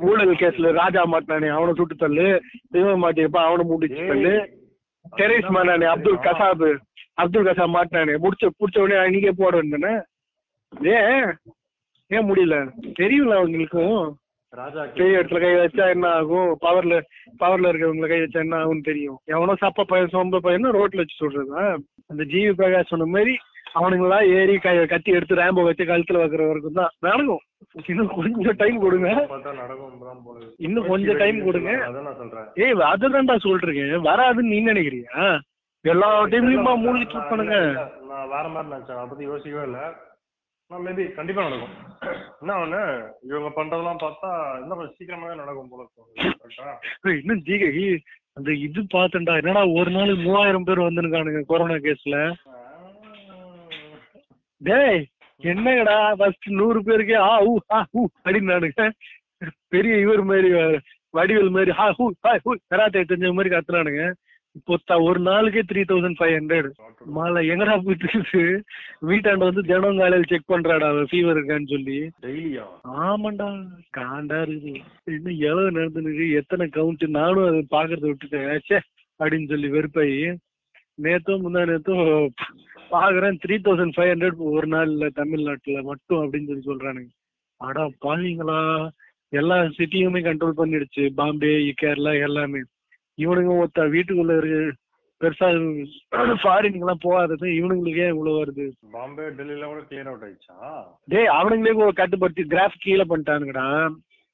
ஊழல் 0.09 0.33
கேஸ்ல 0.41 0.71
ராஜா 0.81 1.03
மாட்டானே 1.13 1.49
அவனை 1.57 1.73
சுட்டு 1.77 1.95
தள்ளு. 2.03 2.27
தெய்வம் 2.75 3.03
மாட்டியப்ப 3.05 3.39
அவனை 3.49 3.65
முடிச்சு 3.73 4.03
தள்ளு. 4.11 4.33
டெரரிஸ்ட் 5.19 5.55
மாட்டானே 5.57 5.87
அப்துல் 5.93 6.25
கசாப் 6.27 6.65
அப்துல் 7.23 7.49
கசாப் 7.49 7.77
மாட்டானே 7.77 8.15
முடிச்ச 8.25 8.51
பிடிச்ச 8.59 8.83
உடனே 8.85 8.99
அன்னைக்கே 9.05 9.35
போட 9.41 9.53
வேண்டியதானே 9.59 9.93
ஏன்? 10.97 11.29
ஏன் 12.11 12.27
முடியல? 12.29 12.57
தெரியும்ல 13.01 13.39
அவங்களுக்கும். 13.41 14.03
பெரிய 14.97 15.19
இடத்துல 15.19 15.41
கை 15.43 15.53
வச்சா 15.59 15.85
என்ன 15.95 16.07
ஆகும்? 16.19 16.51
பவர்ல 16.65 16.95
பவர்ல 17.43 17.71
இருக்கிறவங்கள 17.71 18.09
கை 18.09 18.21
வச்சா 18.21 18.41
என்ன 18.45 18.57
ஆகும்னு 18.57 18.89
தெரியும். 18.91 19.19
எவனோ 19.35 19.55
சப்ப 19.63 19.85
பையன் 19.93 20.13
சொம்ப 20.17 20.41
பையன் 20.47 20.77
ரோட்ல 20.79 21.03
வச்சு 21.03 21.17
சொல்றதா? 21.23 21.63
அந்த 22.11 22.23
ஜிவி 22.33 22.53
பிரகாஷ் 22.59 22.93
சொன்ன 22.93 23.09
மாதிரி 23.15 23.35
அவனுங்களாம் 23.81 24.27
ஏறி 24.39 24.55
கை 24.59 24.87
கத்தி 24.87 25.11
எடுத்து 25.17 25.39
ரேம்போ 25.41 25.63
வச்சு 25.69 25.85
கழுத்துல 25.85 26.21
வைக்கிற 26.23 26.47
வரைக்கும் 26.49 26.79
தான் 26.81 26.93
நடக்கும். 27.01 27.43
இன்னும் 27.93 28.11
கொஞ்சம் 28.17 28.59
டைம் 28.63 28.79
கொடுங்க. 28.81 29.09
இன்னும் 30.67 30.89
கொஞ்சம் 30.93 31.21
டைம் 31.23 31.39
கொடுங்க. 31.45 31.71
ஏய் 32.65 32.75
அதுதான்டா 32.93 33.37
சொல்றேன் 33.47 34.07
வராதுன்னு 34.11 34.53
நீ 34.53 34.61
நினைக்கிறியா? 34.71 35.27
எல்லா 35.85 36.09
டைம்லயுமா 36.33 36.73
இருப்பானுங்க 37.03 37.57
நான் 38.11 38.29
வேற 38.35 38.47
மாதிரி 38.49 38.71
நினைச்சேன். 38.73 38.99
அதை 38.99 39.09
பத்தி 39.11 39.25
யோசிக்கவே 39.25 39.65
இல்ல. 39.69 39.79
மேபி 40.79 41.05
கண்டிப்பா 41.13 41.43
நடக்கும். 41.45 41.75
என்ன 42.43 42.53
ஒண்ணு 42.63 42.81
இவங்க 43.29 43.49
பண்றதெல்லாம் 43.57 44.03
பார்த்தா 44.03 44.29
இன்னும் 44.57 44.79
கொஞ்சம் 44.79 44.97
சீக்கிரமாவே 44.97 45.35
நடக்கும் 45.35 45.71
போல 45.73 47.15
இன்னும் 47.17 47.43
ஜிகே 47.47 47.69
அந்த 48.37 48.51
இது 48.59 48.81
பாத்துண்டா 48.95 49.33
என்னடா 49.41 49.63
ஒரு 49.79 49.91
நாள் 49.91 50.13
மூவாயிரம் 50.23 50.67
பேர் 50.69 50.87
வந்துருக்கானுங்க 50.87 51.43
கொரோனா 51.51 51.77
கேஸ்ல 51.79 52.19
டேய் 54.61 55.01
என்னங்கடா 55.41 55.99
ஃபர்ஸ்ட் 56.19 56.49
நூறு 56.59 56.81
பேருக்கு 56.83 57.17
ஆ 57.23 57.33
ஊ 57.45 57.55
ஆ 57.73 57.81
ஊ 57.95 58.03
அப்படின்னு 58.17 58.89
பெரிய 59.73 59.95
இவர் 59.99 60.23
மாதிரி 60.25 60.51
வடிவல் 60.51 60.77
வடிவேல் 61.15 61.55
மாதிரி 61.55 61.73
ஹா 61.79 61.87
ஹூ 61.97 62.05
ஹா 62.25 62.33
ஹூ 62.45 62.53
கராத்தே 62.71 63.01
தெரிஞ்ச 63.03 63.31
மாதிரி 63.33 63.51
கத்துனானுங்க. 63.55 64.05
இப்போ 64.57 64.97
ஒரு 64.97 65.21
நாளுக்கே 65.21 65.63
த்ரீ 65.71 65.83
தௌசண்ட் 65.91 66.19
ஃபைவ் 66.19 66.35
ஹண்ட்ரட் 66.39 66.71
மாலை 67.17 67.49
எங்கடா 67.49 67.75
போயிட்டு 67.85 68.09
இருக்கு 68.13 68.65
வீட்டாண்ட 69.09 69.39
வந்து 69.39 69.63
தினம் 69.63 69.99
காலையில் 69.99 70.29
செக் 70.29 70.51
பண்றாடா 70.53 70.89
ஃபீவர் 71.11 71.39
இருக்கான்னு 71.39 71.73
சொல்லி. 71.75 71.99
டெய்லியா? 72.25 72.65
ஆமாண்டா 73.05 73.47
காண்டா 73.97 74.39
இருக்குது. 74.43 74.81
இன்னும் 75.05 75.39
எவ்வளவு 75.39 75.77
நடந்துருக்கு? 75.79 76.27
எத்தனை 76.33 76.67
கவுண்ட் 76.67 77.07
நானும் 77.09 77.47
அதை 77.47 77.63
பாக்குறத 77.71 78.05
விட்டுட்டேன். 78.11 78.61
ச்சே 78.67 78.81
அப்படின்னு 79.21 79.49
சொல்லி 79.49 79.69
வெறுப்பாயி 79.69 80.35
நேத்தும் 81.03 81.43
முந்தா 81.45 81.63
நேத்தும் 81.73 82.29
பாக்குறேன் 82.91 83.41
த்ரீ 83.45 83.57
தௌசண்ட் 83.67 83.97
ஃபைவ் 83.97 84.13
ஹண்ட்ரட் 84.13 84.37
ஒரு 84.37 84.67
நாள்ல 84.67 85.09
தமிழ்நாட்டுல 85.09 85.83
மட்டும் 85.83 86.23
அப்படின்னு 86.23 86.51
சொல்லி 86.51 86.69
சொல்றானுங்க. 86.71 87.11
அடா 87.57 87.89
பாவீங்களா. 88.05 88.89
எல்லா 89.29 89.57
சிட்டியுமே 89.79 90.21
கண்ட்ரோல் 90.29 90.61
பண்ணிடுச்சு. 90.61 91.11
பாம்பே 91.15 91.75
கேரளா 91.83 92.21
எல்லாமே. 92.21 92.63
இவனுங்க 93.19 93.53
ஒருத்த 93.61 93.89
வீட்டுக்குள்ள 93.95 94.37
இருக்கு 94.39 94.79
பெருசா 95.21 95.49
ஃபாரினுக்கு 96.43 96.85
எல்லாம் 96.85 97.03
போகாதது 97.03 97.47
இவனுங்களுக்கு 97.59 98.01
ஏன் 98.05 98.15
இவ்வளவு 98.15 98.39
வருது. 98.39 98.65
பாம்பே 98.95 99.27
டெல்லில 99.37 99.67
கூட 99.67 99.81
கிளியர் 99.89 100.09
அவுட் 100.11 100.25
ஆயிடுச்சா? 100.27 100.57
டேய் 101.05 101.35
அவனுங்களே 101.39 101.93
கட்டுப்படுத்தி 101.93 102.45
கிராஃப் 102.55 102.83
கீழே 102.85 103.05
பண்ணிட்டானுங்கடா. 103.05 103.67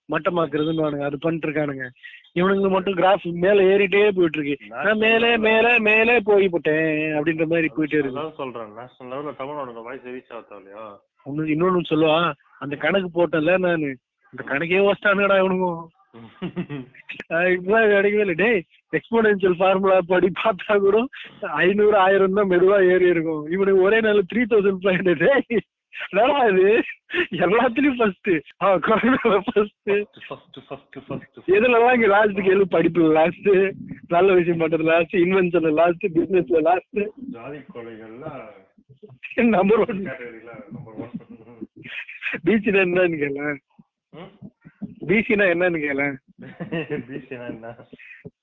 மட்டமாக்குறதுன்னு 0.08 1.06
அது 1.06 1.16
பண்ணிட்டு 1.18 1.46
இருக்கானுங்க 1.48 1.86
இவனுங்க 2.34 2.68
மட்டும் 2.70 2.96
கிராஃப் 2.96 3.26
மேல 3.44 3.64
ஏறிட்டே 3.72 4.02
போயிட்டு 4.18 4.38
இருக்கு 4.38 4.68
நான் 4.74 4.98
மேலே 4.98 5.30
மேலே 5.46 5.72
மேலே 5.88 6.14
போய் 6.28 6.48
போட்டேன் 6.48 6.88
அப்படின்ற 7.16 7.46
மாதிரி 7.52 7.68
போயிட்டே 7.76 7.98
இருக்கு. 8.00 8.24
சொல்றேன் 8.40 8.72
நேஷனல் 8.78 9.10
லெவல்ல 9.12 9.34
தமிழ்நாடு 9.40 9.86
வாய்ஸ் 9.88 10.08
ரீச் 10.08 10.34
ஆகுதா 10.36 10.58
இல்லையா? 10.60 10.86
இன்னொன்னு 11.54 11.90
சொல்லுவா 11.92 12.18
அந்த 12.64 12.74
கணக்கு 12.76 13.10
போட்டேன்ல 13.10 13.58
நானு. 13.66 13.90
இந்த 14.32 14.42
கணக்கே 14.52 14.80
வச்சிட்டானுங்கடா 14.86 15.38
இவனுங்க. 15.42 15.68
இப்பதான் 17.52 17.90
கிடைக்கவே 17.92 18.24
இல்லை. 18.24 18.36
டேய் 18.42 18.60
எக்ஸ்போனென்சியல் 18.92 19.56
ஃபார்முலா 19.60 19.96
படி 20.12 20.28
பார்த்தா 20.42 20.76
கூட 20.84 20.98
ஐநூறு 21.64 21.96
ஆயிரம் 22.04 22.38
தான் 22.38 22.50
மெதுவா 22.52 22.78
ஏறி 22.92 23.08
இருக்கும். 23.14 23.42
இவனுக்கு 23.54 23.86
ஒரே 23.88 23.98
நாள் 24.06 24.28
த்ரீ 24.32 24.44
தௌசண்ட் 24.52 24.82
ஃபைவ் 24.84 24.98
ஹண்ட்ரட் 24.98 25.24
டேய் 25.24 25.60
என்னடா 25.94 26.40
இது? 26.50 26.66
எல்லாத்துலயும் 27.44 27.96
ஃபர்ஸ்ட் 28.00 28.28
ஆ 28.62 28.66
ஃபர்ஸ்ட் 29.46 29.90
எதுலலாம் 31.56 31.94
இங்க 31.96 32.08
லாஸ்ட் 32.12 32.40
கேளு 32.48 32.66
படிப்புல 32.74 33.08
லாஸ்ட் 33.18 33.48
நல்ல 34.14 34.28
விஷயம் 34.38 34.60
பண்றது 34.62 34.86
லாஸ்ட் 34.90 35.16
இன்வென்ஷன்ல 35.24 35.72
லாஸ்ட் 35.80 36.06
பிசினஸ்ல 36.16 36.60
லாஸ்ட் 36.68 37.00
ஜாதி 37.36 37.58
நம்பர் 39.56 39.82
ஒன் 39.86 40.00
பிசினா 42.46 42.80
என்னன்னு 42.86 43.18
கேள. 43.20 43.40
பிசினா 45.08 45.44
என்னன்னு 45.52 45.78
கேள. 45.80 46.00
பிசினா 47.08 47.44
என்ன? 47.48 47.68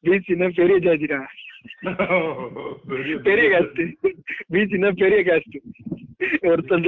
பிசினா 0.06 0.48
பெரிய 0.58 0.78
ஜாதிடா. 0.86 1.20
பெரிய 3.26 3.46
காஸ்ட் 3.52 3.82
பீச்னா 4.54 4.90
பெரிய 5.00 5.20
காஸ்ட் 5.28 5.58
ஒருத்தன் 6.48 6.88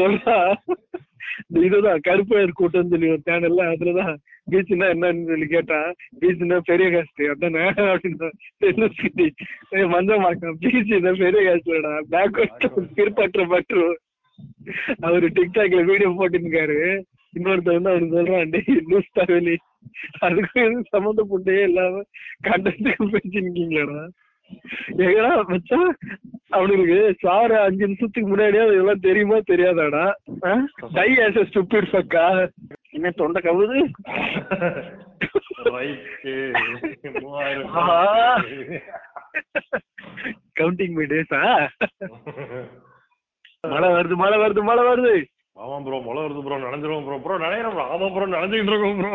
இந்த 1.42 1.60
இதுதான் 1.62 2.00
கருப்பையர் 2.06 2.52
கூட்டம் 2.54 2.92
சொல்லி 2.92 3.08
ஒரு 3.10 3.22
சேனல்ல 3.26 3.66
அதுலதான் 3.72 4.14
பீச்னா 4.48 4.86
என்னன்னு 4.94 5.28
சொல்லி 5.28 5.48
கேட்டான் 5.48 5.90
பீச்னா 6.22 6.58
பெரிய 6.70 6.88
காஸ்ட் 6.94 7.22
அதானே? 7.28 7.64
அப்படின்னு 7.88 8.30
மஞ்ச 9.94 10.10
மார்க்கம் 10.24 10.58
பீச்னா 10.64 11.14
பெரிய 11.24 11.42
காஸ்ட்லடா 11.48 11.94
பேக்வர்ட் 12.14 12.66
பிற்பற்ற 12.98 13.46
பற்று 13.48 13.86
அவரு 15.06 15.28
டிக்டாக்ல 15.36 15.84
வீடியோ 15.86 16.10
போட்டுருக்காரு 16.16 16.80
இன்னொருத்தர் 17.38 17.78
வந்து 17.78 17.92
அவரு 17.94 18.14
சொல்றான் 18.14 18.54
டேய் 18.56 18.86
லூஸ் 18.92 19.16
தகவலி 19.20 19.56
அதுக்கு 20.28 20.62
சம்மந்தப்பட்டே 20.94 21.58
இல்லாம 21.70 22.04
கண்டத்துக்கு 22.48 23.12
பேசிருக்கீங்களாடா 23.16 24.06
எங்கடா 25.04 25.30
மச்சான்? 25.48 25.90
அவனுக்கு 26.58 26.98
சாரு 27.24 27.56
அஞ்சு 27.64 27.82
நிமிஷத்துக்கு 27.86 28.30
முன்னாடியே 28.30 28.62
அது 28.66 28.76
எல்லாம் 28.82 29.06
தெரியுமா 29.08 29.38
தெரியாதாடா? 29.50 30.04
டை 30.98 31.08
ஆஸ் 31.24 31.40
ஸ்டூபிட் 31.50 31.90
ஃபக்கா 31.94 32.24
என்ன 32.98 33.12
தொண்டை 33.20 33.40
கவுது. 33.48 33.80
கவுண்டிங் 40.60 40.96
மை 41.00 41.08
டேஸா 41.14 41.42
மழை 43.74 43.90
வருது 43.96 44.16
மழை 44.24 44.38
வருது 44.44 44.64
மழை 44.70 44.84
வருது. 44.90 45.16
ஆமா 45.68 45.78
ப்ரோ 45.86 45.98
மழை 46.06 46.22
வருது 46.24 46.44
ப்ரோ 46.46 46.58
நனைஞ்சிரும் 46.60 47.06
ப்ரோ 47.08 47.18
ப்ரோ 47.24 47.38
நனையிறோம் 47.44 47.76
ப்ரோ 47.76 47.86
ஆமா 47.94 48.08
ப்ரோ 48.16 48.28
நனைஞ்சிட்டு 48.34 48.74
இருக்கோம் 48.74 49.00
ப்ரோ 49.02 49.14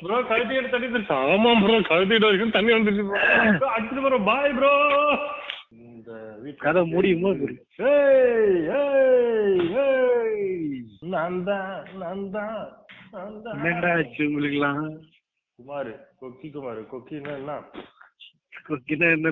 ப்ரோ 0.00 0.16
கழுத்திட்டு 0.28 0.70
தண்ணி 0.72 0.88
வந்துருச்சு 0.88 1.14
ஆமா 1.26 1.52
ப்ரோ 1.62 1.76
கழுத்திட்டு 1.90 2.28
வரைக்கும் 2.28 2.56
தண்ணி 2.56 2.72
வந்துருச்சு 2.76 3.06
ப்ரோ 3.08 3.70
அடிச்சுட்டு 3.70 4.04
ப்ரோ 4.06 4.20
பாய் 4.28 4.54
ப்ரோ 4.58 4.72
இந்த 5.80 6.12
வீட்டு 6.42 6.62
கதை 6.64 6.82
முடியுமா 6.92 7.30
நான் 11.12 11.38
தான் 11.44 11.68
நான் 12.00 12.24
தான் 12.32 12.56
என்னடா 13.56 13.90
ஆச்சு 13.94 14.22
உங்களுக்குலாம் 14.26 14.82
குமார் 15.58 15.90
கொக்கி 16.20 16.48
குமார். 16.50 16.78
கொக்கின்னா 16.90 17.32
என்ன? 17.38 17.52
கொக்கினா 18.68 19.06
என்ன? 19.10 19.30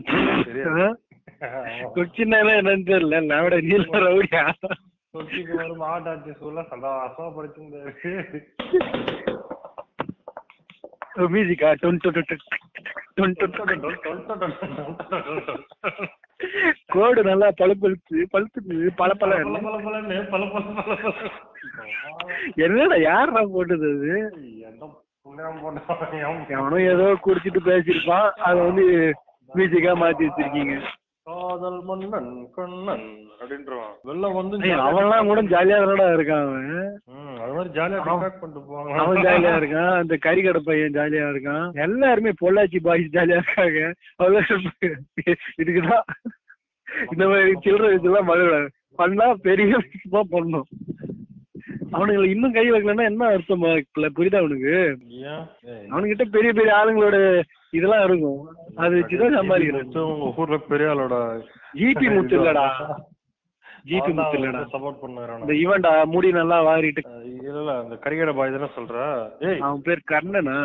கொக்கினா 1.96 2.38
என்னன்னு 2.58 2.88
தெரியல. 2.90 3.20
நான் 3.28 3.66
நீல 3.68 4.00
ரவுடியா? 4.06 4.42
கொக்கி 5.14 5.40
குமார் 5.42 5.74
மாவட்ட 5.76 6.10
ஆட்சி 6.10 6.32
ஸ்கூல்ல 6.32 6.62
சந்தோஷமா 6.70 7.28
படிச்சிருந்தாரு 7.36 7.92
மியூசிக்கா 11.32 11.68
டொன் 11.80 12.00
டொன் 12.02 12.18
டொன் 13.16 13.34
டொன் 13.34 13.34
டொன் 13.38 14.38
டொன் 14.42 14.54
கோடு 16.92 17.20
நல்லா 17.22 17.48
பழுப்பழுத்து 17.60 18.26
பழுத்துது 18.34 18.76
பல 19.00 19.14
பல 19.14 19.38
பல 20.28 20.44
என்னடா 22.64 22.98
யாரா 23.02 23.42
போட்டது 23.54 23.88
அது 23.90 24.12
என்ன 24.68 24.90
புண்ணியம் 25.26 25.60
போட்டவன் 25.62 26.54
எவனோ 26.54 26.78
ஏதோ 26.92 27.08
குடிச்சிட்டு 27.24 27.62
பேசியிருப்பான் 27.66 28.28
அதை 28.46 28.58
வந்து 28.60 28.86
மியூசிக்கா 29.50 29.92
மாத்தி 29.96 30.28
வச்சிருக்கீங்க 30.28 30.76
காதல் 31.48 31.76
மன்னன் 31.88 32.30
கண்ணன் 32.54 33.04
அப்படின்றான் 33.40 33.92
வெள்ளம் 34.02 34.34
வந்து 34.38 34.56
அவன்லாம் 34.86 35.28
கூட 35.28 35.42
ஜாலியா 35.42 35.78
தானடா 35.82 36.06
இருக்கான் 36.16 36.42
அவன். 36.46 36.98
அது 37.42 37.52
மாதிரி 37.56 37.70
ஜாலியா 37.78 38.00
பண்ணிட்டு 38.06 38.62
போவாங்க 38.70 38.96
அவன் 39.02 39.22
ஜாலியா 39.26 39.52
இருக்கான். 39.60 39.94
அந்த 40.00 40.14
கறிக்கடை 40.26 40.60
பையன் 40.64 40.96
ஜாலியா 40.96 41.24
இருக்கான். 41.32 41.66
எல்லாருமே 41.86 42.32
பொள்ளாச்சி 42.40 42.80
பாய்ஸ் 42.82 43.14
ஜாலியா 43.16 43.40
இருக்காங்க. 43.40 43.92
அவ்வளவு 44.16 44.58
இதுக்குதான். 45.62 46.06
இந்த 47.12 47.24
மாதிரி 47.30 47.54
சில்லற 47.64 47.94
இதெல்லாம் 47.98 48.28
மழை 48.32 48.68
பண்ணா 49.00 49.26
பெரிய 49.48 49.72
பண்ணும் 50.30 50.68
அவனுங்களை 51.92 52.26
இன்னும் 52.26 52.54
கை 52.54 52.64
வைக்கலன்னா 52.66 53.04
என்ன 53.04 53.28
அர்த்தம் 53.28 53.62
புரியுதா 54.16 54.40
அவனுக்கு 54.40 54.72
அவனுகிட்ட 55.92 56.24
பெரிய 56.34 56.50
பெரிய 56.52 56.72
ஆளுங்களோட 56.78 57.18
இதெல்லாம் 57.72 58.04
இருக்கும். 58.04 58.40
அதை 58.78 58.92
வச்சுதான் 58.94 59.36
உங்க 60.08 60.34
ஊர்ல 60.38 60.58
பெரிய 60.68 60.92
ஆளோட 60.92 61.14
ஜிபி 61.74 62.06
முத்து 62.14 62.36
இல்லடா. 62.38 62.66
ஜிபி 63.84 64.12
முத்து 64.14 64.36
இல்லடா. 64.38 64.60
சப்போர்ட் 64.72 65.00
பண்ணுறான். 65.02 65.40
இந்த 65.42 65.54
இவன்டா 65.62 65.92
முடி 66.06 66.28
நல்லா 66.32 66.58
வாரிட்டு. 66.66 67.02
இல்ல 67.50 67.70
அந்த 67.82 67.94
கரிகடை 68.04 68.32
பாய் 68.34 68.54
தானே 68.54 68.68
சொல்ற? 68.76 68.96
ஏய். 69.48 69.60
அவன் 69.60 69.82
பேர் 69.82 70.08
கர்ணனா? 70.10 70.56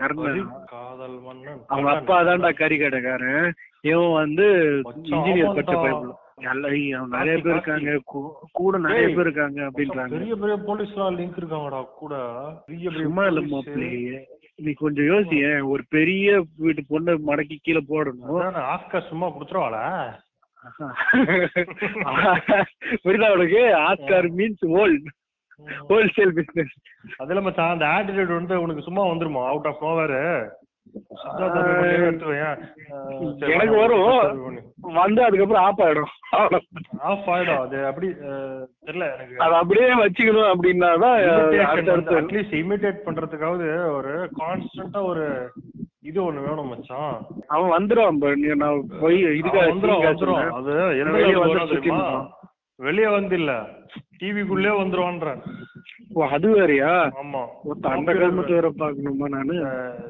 கர்ணன். 0.00 0.40
காதல் 0.72 1.16
மன்னன். 1.26 1.60
அவங்க 1.68 1.90
அப்பா 1.94 2.18
தான்டா 2.28 2.50
கறிக்கடைக்காரன் 2.60 3.46
இவன் 3.84 4.18
வந்து 4.20 4.46
இன்ஜினியர் 5.12 5.56
பட்ட 5.58 5.74
ஆமாண்டா. 5.76 6.12
நிறைய 6.38 7.38
பேர் 7.38 7.52
இருக்காங்க. 7.52 7.98
கூட 8.52 8.78
நிறைய 8.78 9.08
பேர் 9.08 9.20
இருக்காங்க 9.20 9.62
அப்படின்றாங்க. 9.62 10.10
பெரிய 10.10 10.36
பெரிய 10.36 10.56
போலீஸ்லாம் 10.66 11.18
லிங்க் 11.18 11.36
இருக்காங்கடா 11.36 11.94
கூட. 11.94 12.14
பெரிய 12.66 12.90
சும்மா 12.98 13.26
இல்ல. 13.26 13.46
மாப்பிள்ளை 13.46 14.26
நீ 14.58 14.72
கொஞ்சம் 14.72 15.04
யோசியேன் 15.04 15.66
ஒரு 15.66 15.84
பெரிய 15.88 16.44
வீட்டு 16.56 16.82
பொண்ணை 16.90 17.26
மடக்கி 17.26 17.58
கீழே 17.62 17.80
போடணும்? 17.88 18.54
ஆஸ்கர் 18.72 19.08
சும்மா 19.08 19.28
குடுத்துருவாளா? 19.28 20.12
புரியுதா 23.04 23.32
உனக்கு? 23.32 23.82
Oscar 23.82 24.38
means 24.38 24.76
old 24.76 25.06
wholesale 25.88 26.30
business 26.30 26.74
அதுல 27.16 27.40
மச்சான் 27.40 27.70
அந்த 27.70 27.88
ஆட்டிடியூட் 27.88 28.34
வந்து 28.34 28.62
உனக்கு 28.62 28.82
சும்மா 28.82 29.06
வந்துருமா? 29.06 29.46
அவுட் 29.46 29.66
ஆஃப் 29.66 29.82
நோவேர் 29.82 30.52
எனக்கு 33.38 33.76
வரும். 33.76 34.32
வந்து 34.94 35.20
அதுக்கப்புறம் 35.24 35.64
ஆஃப் 35.64 35.80
ஆயிடும். 35.80 36.10
ஆஃப் 37.00 37.28
ஆயிடும். 37.28 37.60
அது 37.60 37.86
அப்படி 37.86 38.08
தெரியல 38.86 39.06
எனக்கு. 39.14 39.38
அதை 39.38 39.58
அப்படியே 39.58 39.88
வச்சுக்கணும் 40.02 40.50
அப்படின்னா 40.54 40.90
தான் 40.98 41.16
அடுத்தடுத்து 41.66 42.20
அட்லீஸ்ட் 42.20 42.58
இமிட்டேட் 42.62 43.04
பண்றதுக்காவது 43.06 43.68
ஒரு 43.94 44.12
கான்ஸ்டன்டா 44.40 45.02
ஒரு 45.04 45.26
இது 46.02 46.20
ஒண்ணு 46.22 46.44
வேணும் 46.46 46.68
மச்சான். 46.68 47.16
அவன் 47.48 47.88
நான் 48.54 48.84
போய் 49.00 49.24
இதுக்காக 49.24 49.66
வந்துரும். 49.72 50.16
சொன்னேன். 50.18 50.50
அது 50.50 50.72
எந்த 50.98 51.18
வெளிய 52.82 53.06
வந்து 53.12 53.36
இல்ல 53.40 53.52
டிவிக்குள்ளே 54.20 54.72
வந்துருவான்ற 54.78 55.30
ஓ 56.12 56.24
அது 56.28 56.48
வேறயா? 56.50 56.90
ஆமா. 57.20 57.42
அந்த 57.90 58.10
கிராமத்து 58.16 58.52
வேற 58.56 58.68
பாக்கணுமா 58.80 59.26
நானு? 59.34 59.54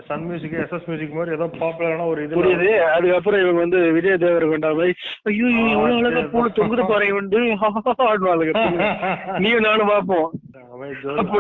சன் 0.07 0.25
மியூசிக் 0.27 0.57
எஸ்எஸ் 0.63 0.89
மியூசிக் 0.89 1.15
மாதிரி 1.15 1.35
ஏதோ 1.37 1.47
பாப்புலரான 1.55 2.07
ஒரு 2.09 2.23
இது 2.25 2.37
புரியுது. 2.39 2.71
அதுக்கப்புறம் 2.89 3.43
இவங்க 3.43 3.61
வந்து 3.61 3.81
விஜய் 3.97 4.19
தேவர் 4.23 4.47
கொண்டா 4.53 4.71
மாதிரி 4.73 4.95
ஐயோ 5.29 5.47
இவ்வளவு 5.67 5.99
அழகா 6.01 6.23
பூல 6.33 6.49
தொங்குது 6.59 6.85
பாரு 6.91 7.13
வந்து 7.15 7.39
ஆடுவாளுங்க. 8.09 8.65
நீயும் 9.39 9.65
நானும் 9.69 9.93
பாப்போம் 9.93 10.29
அப்போ 11.21 11.39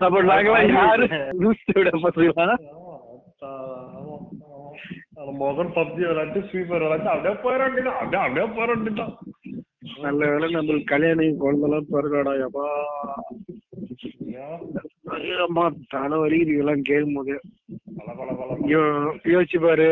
அப்போ 0.00 0.18
நாங்களாம் 0.28 0.74
யாரு? 0.76 1.06
லூஸ் 1.40 1.64
விட 1.70 1.90
ஆமா. 3.46 4.16
அந்த 5.20 5.32
மகன் 5.40 5.72
பப்ஜி 5.76 6.02
விளையாட்டு 6.04 6.40
ஸ்வீப்பர் 6.48 6.84
விளையாட்டு 6.84 7.10
அப்படியே 7.12 7.34
போயிடாண்டிட்டான் 7.44 7.98
அப்படியே 8.00 8.22
அப்படியே 8.24 8.48
போயிடாண்டிட்டான் 8.56 9.14
நல்ல 10.04 10.20
வேலை 10.30 10.48
நம்மளுக்கு 10.54 10.90
கல்யாணம் 10.92 11.40
குழந்தைலாம் 11.42 11.90
பிறகாடா 11.92 12.32
அப்பா 12.46 12.66
அம்மா 15.46 15.64
தலை 15.92 16.16
வலிக்குது 16.18 16.54
இதெல்லாம் 16.54 16.86
கேட்கும் 16.88 17.16
போது 17.18 17.34
யோசிச்சு 19.32 19.58
பாரு. 19.64 19.88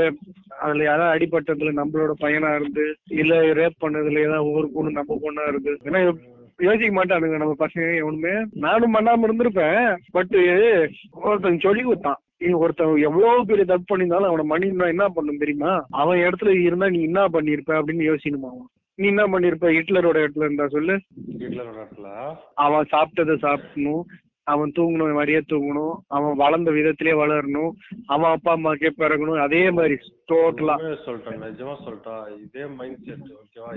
அதுல 0.65 0.85
யாராவது 0.85 1.15
அடிபட்டதுல 1.15 1.73
நம்மளோட 1.79 2.13
பையனா 2.23 2.51
இருந்து 2.59 2.85
இல்ல 3.21 3.41
ரேப் 3.61 3.83
பண்ணதுல 3.85 4.25
ஏதாவது 4.27 4.53
ஒரு 4.59 4.69
பொண்ணு 4.75 4.99
நம்ம 4.99 5.19
பொண்ணா 5.25 5.45
இருந்து 5.53 5.73
ஏன்னா 5.89 6.01
யோசிக்க 6.59 6.93
மாட்டானுங்க 6.95 7.37
நம்ம 7.43 7.57
பசங்க 7.59 7.89
எவனுமே. 8.03 8.33
நானும் 8.65 8.95
பண்ணாம 8.95 9.27
இருந்திருப்பேன். 9.27 9.85
பட் 10.17 10.35
ஒருத்தன் 11.27 11.65
சொல்லி 11.67 11.83
கொடுத்தான். 11.83 12.21
ஒருத்தன் 12.63 12.97
எவ்வளவு 13.09 13.47
பெரிய 13.51 13.65
தப்பு 13.65 13.87
பண்ணியிருந்தாலும் 13.91 14.31
அவனை 14.31 14.45
மன்னினா 14.51 14.89
என்ன 14.95 15.07
பண்ணும் 15.17 15.41
தெரியுமா? 15.43 15.73
அவன் 16.03 16.23
இடத்துல 16.25 16.51
இருந்தா 16.67 16.89
நீ 16.97 17.01
என்ன 17.11 17.23
பண்ணிருப்ப 17.37 17.79
அப்படின்னு 17.79 18.09
யோசிக்கணுமா 18.11 18.51
அவன்? 18.53 18.69
நீ 18.99 19.07
என்ன 19.13 19.25
பண்ணிருப்ப? 19.33 19.67
ஹிட்லரோட 19.77 20.17
இடத்துல 20.23 20.47
இருந்தா 20.47 20.69
சொல்லு. 20.77 20.95
ஹிட்லர் 21.43 21.75
இடத்துல? 21.75 22.09
அவன் 22.65 22.91
சாப்பிட்டதை 22.95 23.37
சாப்பிடணும். 23.45 24.07
அவன் 24.47 24.71
தூங்கணும் 24.77 25.17
மாதிரியே 25.17 25.41
தூங்கணும். 25.51 25.97
அவன் 26.17 26.35
வளர்ந்த 26.43 26.71
விதத்திலே 26.77 27.13
வளரணும். 27.21 27.73
அவன் 28.15 28.35
அப்பா 28.37 28.53
அம்மாக்கே 28.57 28.91
பிறகணும் 29.01 29.41
அதே 29.47 29.61
மாதிரி 29.77 29.97
டோட்டலா 30.31 30.75
சொல்லிட்டேன் 31.05 31.43
நிஜமா 31.45 31.75
சொல்லிட்டா 31.85 32.15
இதே 32.45 32.65
மைண்ட் 32.79 33.03
செட் 33.09 33.27
ஓகேவா 33.37 33.71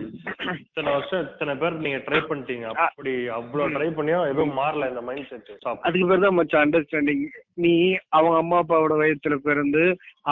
இத்தனை 0.56 0.90
வருஷம் 0.96 1.24
இத்தனை 1.28 1.54
பேர் 1.62 1.82
நீங்க 1.86 2.00
ட்ரை 2.08 2.22
பண்ணிட்டீங்க. 2.30 2.68
அப்படி 2.86 3.14
அவ்வளவு 3.40 3.74
ட்ரை 3.76 3.90
பண்ணியும் 3.98 4.28
எதுவும் 4.32 4.58
மாறல 4.62 4.90
இந்த 4.92 5.04
மைண்ட் 5.10 5.30
செட் 5.32 5.52
அதுக்கு 5.88 6.08
பேர் 6.12 6.26
தான் 6.26 6.38
மச்சான் 6.40 6.66
அண்டர்ஸ்டாண்டிங் 6.66 7.26
நீ 7.66 7.74
அவங்க 8.18 8.38
அம்மா 8.44 8.60
அப்பாவோட 8.64 8.96
வயசுல 9.04 9.38
பிறந்து 9.50 9.84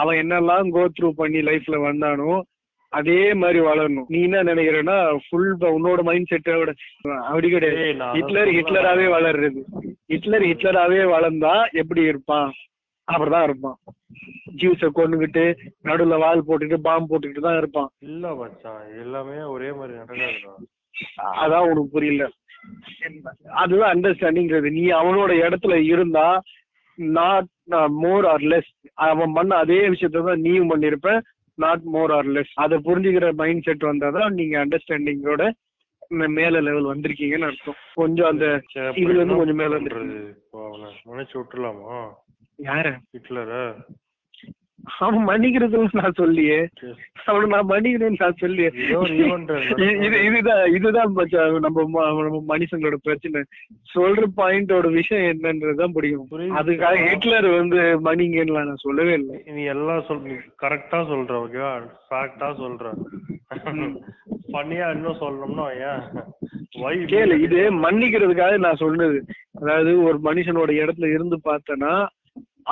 அவன் 0.02 0.20
என்னெல்லாம் 0.22 0.72
கோ 0.76 0.84
த்ரூ 0.98 1.10
பண்ணி 1.20 1.42
லைஃப்ல 1.50 1.78
வந்தானோ 1.88 2.32
அதே 2.92 3.20
மாதிரி 3.40 3.60
வளரணும். 3.66 4.08
நீ 4.12 4.18
என்ன 4.26 4.38
நினைக்கிறேன்னா 4.48 4.96
ஃபுல் 5.24 5.50
உன்னோட 5.76 6.00
மைண்ட் 6.08 6.30
செட்டோட 6.30 6.72
அப்படி 7.28 7.48
கிடையாது. 7.54 7.84
ஹிட்லர் 8.16 8.50
ஹிட்லராவே 8.56 9.06
வளர்றது. 9.16 9.62
ஹிட்லர் 10.12 10.46
ஹிட்லராவே 10.50 11.02
வளர்ந்தா 11.14 11.54
எப்படி 11.82 12.02
இருப்பான்? 12.10 12.50
அப்படிதான் 13.08 13.46
இருப்பான். 13.48 13.78
ஜூஸ 14.60 14.88
கொண்டுகிட்டு 14.98 15.44
நடுவுல 15.88 16.18
வால் 16.24 16.46
போட்டுட்டு 16.48 16.76
பாம்பு 16.86 17.10
போட்டுக்கிட்டு 17.10 17.46
தான் 17.48 17.60
இருப்பான். 17.60 17.90
இல்ல 18.08 18.34
மச்சான் 18.40 18.84
எல்லாமே 19.04 19.38
ஒரே 19.54 19.70
மாதிரி 19.78 19.98
நடக்காதுடா. 20.00 20.54
அதான் 21.42 21.68
உனக்கு 21.70 21.90
புரியல. 21.96 22.24
அதுதான் 23.62 23.92
அண்டர்ஸ்டாண்டிங்கிறது 23.94 24.70
நீ 24.78 24.82
அவனோட 25.00 25.32
இடத்துல 25.44 25.74
இருந்தா 25.92 26.28
நாட் 26.98 27.48
மோர் 28.02 28.26
ஆர் 28.32 28.44
லெஸ் 28.52 28.72
அவன் 29.08 29.36
பண்ண 29.36 29.52
அதே 29.64 29.78
விஷயத்த 29.92 30.24
தான் 30.28 30.42
நீயும் 30.46 30.70
பண்ணிருப்ப 30.72 31.12
நாட் 31.60 31.84
மோர் 31.94 32.12
ஆர் 32.12 32.28
லெஸ் 32.28 32.52
அதை 32.64 32.76
புரிஞ்சுக்கிற 32.84 33.28
மைண்ட் 33.34 33.62
செட் 33.62 33.84
வந்தாதான் 33.84 34.32
நீங்க 34.32 34.54
அண்டர்ஸ்டாண்டிங்கோட 34.64 35.44
மேல 36.36 36.60
லெவல் 36.60 36.90
வந்திருக்கீங்கன்னு 36.92 37.48
அர்த்தம். 37.48 37.80
கொஞ்சம் 37.94 38.30
அந்த 38.30 38.46
இதுல 38.94 39.16
இருந்து 39.16 39.40
கொஞ்சம் 39.40 39.60
மேல 39.62 39.78
மன்னிச்சு 41.08 41.36
விட்டுலாமா 41.38 41.98
யார? 42.62 42.86
ஹிட்லர? 43.12 43.50
அவன் 45.04 45.26
மன்னிக்கிறதுல 45.28 46.00
நான் 46.00 46.18
சொல்லியே. 46.20 46.58
அவனை 47.30 47.46
நான் 47.52 47.70
மன்னிக்கிறேன்னு 47.70 48.22
நான் 48.22 48.40
சொல்லியே. 48.42 48.70
இது 50.06 50.16
இதுதான் 50.26 50.62
இதுதான் 50.76 51.12
நம்ம 51.66 52.04
நம்ம 52.16 52.40
மனுஷங்களோட 52.52 52.98
பிரச்சனை. 53.06 53.42
சொல்ற 53.94 54.28
பாயிண்டோட 54.38 54.88
விஷயம் 54.98 55.28
என்னன்றதுதான் 55.32 55.94
பிடிக்கும். 55.96 56.56
அதுக்காக 56.60 57.02
ஹிட்லர் 57.08 57.48
வந்து 57.58 57.80
மணிங்கன்னு 58.08 58.56
நான் 58.70 58.84
சொல்லவே 58.86 59.14
இல்லை. 59.20 59.36
நீ 59.58 59.64
எல்லாம் 59.74 60.04
சொல் 60.08 60.24
கரெக்டா 60.64 61.00
சொல்ற 61.12 61.34
ஓகேவா 61.44 61.72
ஃபேக்டா 62.08 62.50
சொல்ற. 62.62 62.94
பண்ணியா 64.56 64.86
இன்னும் 64.96 65.22
சொல்லணும்னா 65.24 65.66
ஏன் 65.90 66.02
கேளு 67.12 67.34
இது 67.46 67.60
மன்னிக்கிறதுக்காக 67.84 68.54
நான் 68.66 68.82
சொன்னது. 68.84 69.18
அதாவது 69.60 69.90
ஒரு 70.08 70.18
மனுஷனோட 70.28 70.70
இடத்துல 70.82 71.08
இருந்து 71.14 71.36
பார்த்தனா 71.48 71.94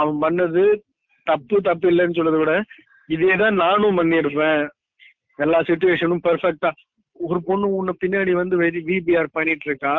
அவன் 0.01 0.19
பண்ணது 0.25 0.63
தப்பு 1.29 1.57
தப்பு 1.63 1.87
இல்லைன்னு 1.91 2.19
சொல்றதை 2.19 2.41
விட 2.41 2.55
இதேதான் 3.09 3.61
நானும் 3.63 3.99
பண்ணியிருப்பேன். 3.99 4.63
எல்லா 5.39 5.59
சுச்சுவேஷனும் 5.69 6.25
பெர்ஃபெக்டா 6.25 6.71
ஒரு 7.17 7.41
பொண்ணு 7.47 7.69
உன்னை 7.77 7.93
பின்னாடி 8.01 8.33
வந்து 8.35 8.57
விபிஆர் 8.89 9.37
பண்ணிட்டு 9.37 9.67
இருக்கா 9.69 9.95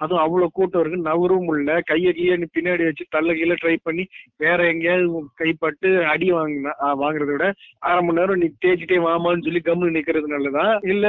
அதுவும் 0.00 0.22
அவ்வளவு 0.22 0.54
கூட்டம் 0.54 0.80
இருக்கு 0.80 1.06
நவரும் 1.06 1.50
இல்ல. 1.52 1.72
கைய 1.88 2.08
கீழே 2.12 2.36
நீ 2.36 2.46
பின்னாடி 2.52 2.82
வச்சு 2.86 3.04
தள்ள 3.10 3.32
கீழே 3.32 3.54
ட்ரை 3.54 3.74
பண்ணி 3.82 4.04
வேற 4.38 4.58
எங்கேயாவது 4.70 5.08
கைப்பட்டு 5.40 5.90
அடி 6.12 6.28
வாங்கினா 6.32 6.72
வாங்குறத 7.02 7.30
விட 7.30 7.46
அரை 7.82 8.00
மணி 8.00 8.18
நேரம் 8.18 8.42
நீ 8.42 8.48
தேய்ச்சிட்டே 8.64 8.98
வாமான்னு 9.06 9.46
சொல்லி 9.46 9.62
கம்முன்னு 9.62 9.96
நிக்கிறது 9.98 10.34
நல்லதா? 10.34 10.64
இல்ல 10.92 11.04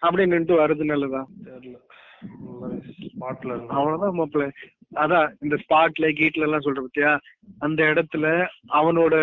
அப்படியே 0.00 0.28
நின்று 0.32 0.60
வர்றது 0.62 0.86
நல்லதா? 0.92 1.22
தெரியல. 1.48 1.76
ஸ்பாட்ல 3.06 3.52
அவ்வளவுதான் 3.68 4.18
மாப்பிள்ள 4.18 4.46
அதான் 4.96 5.32
இந்த 5.40 5.56
ஸ்பாட்ல 5.56 6.06
கீட்ல 6.12 6.40
எல்லாம் 6.40 6.64
சொல்ற 6.64 6.80
பத்தியா? 6.84 7.10
அந்த 7.58 7.82
இடத்துல 7.84 8.26
அவனோட 8.74 9.14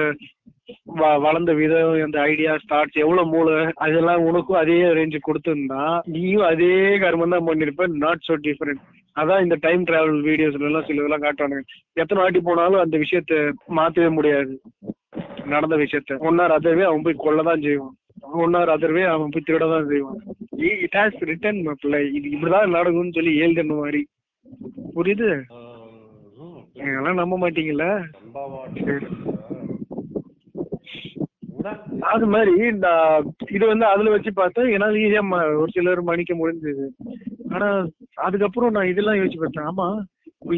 வ- 0.96 1.20
வளர்ந்த 1.22 1.54
விதம் 1.54 2.04
அந்த 2.04 2.22
ஐடியா 2.22 2.58
ஸ்டார்ட்ஸ் 2.58 2.98
எவ்வளவு 2.98 3.28
மூளை 3.28 3.72
அதெல்லாம் 3.76 4.24
உனக்கும் 4.24 4.58
அதே 4.58 4.84
ரேஞ்சு 4.90 5.20
கொடுத்துருந்தா 5.28 5.84
நீயும் 6.06 6.46
அதே 6.46 6.72
கர்மம் 6.98 7.30
தான் 7.30 7.48
பண்ணிருப்ப 7.48 7.88
நாட் 7.98 8.26
சோ 8.28 8.36
டிஃபரெண்ட் 8.42 8.82
அதான் 9.16 9.42
இந்த 9.42 9.58
டைம் 9.60 9.84
டிராவல் 9.84 10.22
வீடியோஸ்ல 10.22 10.62
எல்லாம் 10.62 10.86
சில 10.86 11.00
இதெல்லாம் 11.00 11.22
காட்டுவானுங்க. 11.22 11.64
எத்தனை 11.94 12.24
வாட்டி 12.24 12.40
போனாலும் 12.40 12.80
அந்த 12.80 12.98
விஷயத்த 12.98 13.36
மாத்தவே 13.76 14.12
முடியாது. 14.12 14.54
நடந்த 15.46 15.76
விஷயத்த. 15.76 16.20
ஒன்னா 16.22 16.46
ரதவே 16.48 16.84
அவன் 16.84 17.02
போய் 17.02 17.24
கொள்ளதான் 17.26 17.62
செய்வான். 17.62 17.96
ஒன்னார் 18.44 18.74
அதர்வே 18.76 19.04
அவன் 19.14 19.32
போய் 19.34 19.48
திருட 19.48 19.66
தான் 19.74 19.90
செய்வான். 19.92 20.20
இட் 20.86 20.98
ஹாஸ் 21.00 21.20
ரிட்டர்ன் 21.32 21.60
மாப்பிள்ள 21.68 21.98
இது 22.18 22.28
இப்படிதான் 22.36 22.76
நடக்கும்னு 22.78 23.18
சொல்லி 23.18 23.34
ஏழ்தண்ண 23.44 23.76
மாதிரி. 23.82 24.02
புரியுது? 24.96 25.30
ம், 26.40 26.60
நீங்கெல்லாம் 26.78 27.20
நம்ப 27.22 27.38
மாட்டீங்கல்ல. 27.44 27.88
அது 32.12 32.26
மாதிரி 32.34 32.52
இது 33.56 33.64
வந்து 33.72 33.86
அதுல 33.94 34.12
வச்சு 34.14 34.32
பார்த்தா 34.36 34.68
என்னால 34.76 35.00
ஈஸியா 35.06 35.24
ஒரு 35.62 35.72
சிலர் 35.76 36.08
மன்னிக்க 36.10 36.34
முடிஞ்சது. 36.42 36.86
ஆனா 37.54 37.68
அதுக்கப்புறம் 38.28 38.76
நான் 38.76 38.92
இதெல்லாம் 38.92 39.20
யோசிச்சு 39.20 39.40
பார்த்தேன். 39.42 39.70
ஆமா 39.72 39.88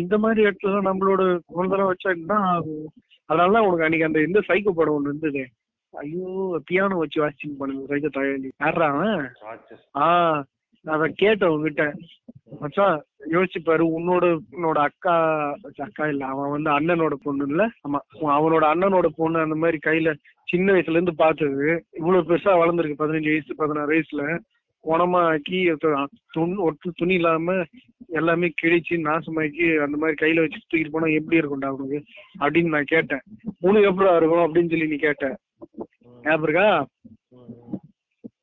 இந்த 0.04 0.16
மாதிரி 0.24 0.40
இடத்துல 0.46 0.82
நம்மளோட 0.88 1.22
குழந்தைலாம் 1.54 1.92
வச்சா 1.92 2.10
என்ன 2.18 2.34
ஆகும்? 2.54 2.86
அதனால 3.30 3.62
உனக்கு 3.68 3.86
அன்னைக்கு 3.86 4.08
அந்த 4.08 4.20
இந்த 4.28 4.40
சைக்கோ 4.48 4.72
படம் 4.78 4.96
ஒண்ணு 4.98 5.12
இருந்தது. 5.12 5.44
ஐயோ 6.00 6.28
பியானோ 6.68 6.98
வச்சு 7.00 7.20
வாசிங் 7.22 7.60
பண்ணுங்க 7.60 7.84
சைக்கோ 7.90 8.10
தயாரி 8.12 8.50
யாரா 8.58 8.88
அவன். 8.94 9.26
ஆ 9.98 10.08
அத 10.86 11.08
கேட்டேன் 11.22 11.54
உங்ககிட்ட 11.54 11.86
மச்சான் 12.60 12.98
யோசிச்சு 13.32 13.60
பாரு 13.62 13.84
உன்னோட 13.98 14.26
உன்னோட 14.56 14.78
அக்கா 14.80 15.16
அக்கா 15.86 16.06
இல்ல 16.08 16.24
அவன் 16.26 16.54
வந்து 16.54 16.70
அண்ணனோட 16.70 17.16
பொண்ணு 17.24 17.48
இல்ல? 17.50 17.64
ஆமா 17.86 18.00
அவனோட 18.34 18.64
அண்ணனோட 18.66 19.08
பொண்ணு 19.18 19.40
அந்த 19.40 19.56
மாதிரி 19.56 19.80
கையில 19.80 20.12
சின்ன 20.48 20.72
வயசுல 20.72 20.98
இருந்து 20.98 21.16
பார்த்தது. 21.16 21.66
இவ்வளவு 21.94 22.28
பெருசா 22.30 22.54
வளர்ந்துருக்கு 22.60 23.02
பதினஞ்சு 23.02 23.30
வயசு 23.30 23.56
பதினாறு 23.56 23.94
வயசுல. 23.94 24.24
குணமாக்கி 24.84 25.58
துணி 26.34 26.56
ஒட்டு 26.60 26.90
துணி 26.98 27.14
இல்லாம 27.14 27.56
எல்லாமே 28.12 28.48
கிழிச்சு 28.62 28.96
நாசமாக்கி 29.02 29.66
அந்த 29.78 29.98
மாதிரி 29.98 30.18
கையில 30.22 30.42
வச்சு 30.42 30.60
தூக்கிட்டு 30.62 30.90
போனா 30.90 31.08
எப்படி 31.14 31.40
இருக்கும்டா 31.40 31.70
உனக்கு? 31.76 32.00
அப்படின்னு 32.40 32.74
நான் 32.76 32.92
கேட்டேன். 32.94 33.24
உனக்கு 33.62 33.90
எப்படா 33.92 34.16
இருக்கும் 34.16 34.46
அப்படின்னு 34.46 34.70
சொல்லி 34.70 34.88
நீ 34.88 35.00
கேட்ட. 35.00 35.28
ஞாபகம் 36.24 36.44
இருக்கா. 36.44 36.68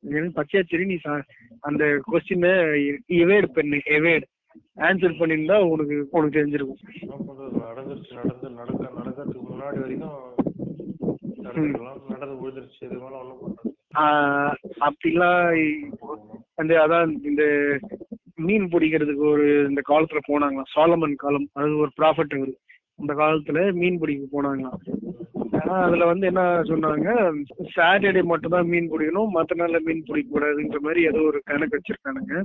எனக்கு 0.09 0.35
பச்சையா 0.37 0.63
சரி 0.63 0.85
நீ 0.85 0.97
அந்த 1.59 1.83
கொஸ்டின் 2.07 2.47
எவேட் 3.21 3.47
பண்ணு 3.53 3.77
எவேட் 3.97 4.25
ஆன்சர் 4.79 5.19
பண்ணியிருந்தா 5.19 5.57
உனக்கு 5.69 5.95
உனக்கு 6.11 6.37
தெரிஞ்சிருக்கும்? 6.37 6.81
நடந்துருச்சு 7.67 8.13
நடந்து 8.13 8.49
நடக்க 8.59 8.91
நடக்கிறதுக்கு 8.99 9.43
முன்னாடி 9.49 9.79
வரைக்கும் 9.79 10.19
இதெல்லாம் 11.63 12.01
நடந்து 12.09 12.35
விழுந்துருச்சு 12.41 12.83
இது 12.87 12.95
மேல 12.95 13.19
ஒண்ணும் 13.21 13.41
பண்றது 13.41 13.73
ஆஹ் 13.99 14.55
அப்படிலாம் 14.87 15.45
அந்த 16.55 16.73
அதான் 16.83 17.11
இந்த 17.25 17.43
மீன் 18.39 18.65
பிடிக்கிறதுக்கு 18.65 19.23
ஒரு 19.31 19.45
இந்த 19.69 19.81
காலத்துல 19.89 20.19
போனாங்களாம். 20.27 20.71
சாலமன் 20.75 21.15
காலம் 21.15 21.47
அது 21.53 21.77
ஒரு 21.77 21.91
ப்ராஃபிட் 21.99 22.35
அவரு. 22.37 22.53
அந்த 22.99 23.11
காலத்துல 23.13 23.61
மீன் 23.73 23.99
பிடிக்க 23.99 24.25
போனாங்களாம். 24.35 24.79
ஆனா 25.59 25.77
அதுல 25.77 26.05
வந்து 26.05 26.27
என்ன 26.27 26.41
சொன்னாங்க? 26.63 27.07
சாட்டர்டே 27.75 28.23
மட்டும் 28.23 28.51
தான் 28.51 28.67
மீன் 28.67 28.91
பிடிக்கணும் 28.91 29.33
மத்த 29.33 29.57
நாள்ல 29.57 29.79
மீன் 29.83 30.03
பிடிக்க 30.05 30.29
கூடாதுன்ற 30.29 30.79
மாதிரி 30.79 31.05
ஏதோ 31.05 31.21
ஒரு 31.21 31.41
கணக்கு 31.45 31.77
வச்சிருக்கானுங்க. 31.77 32.35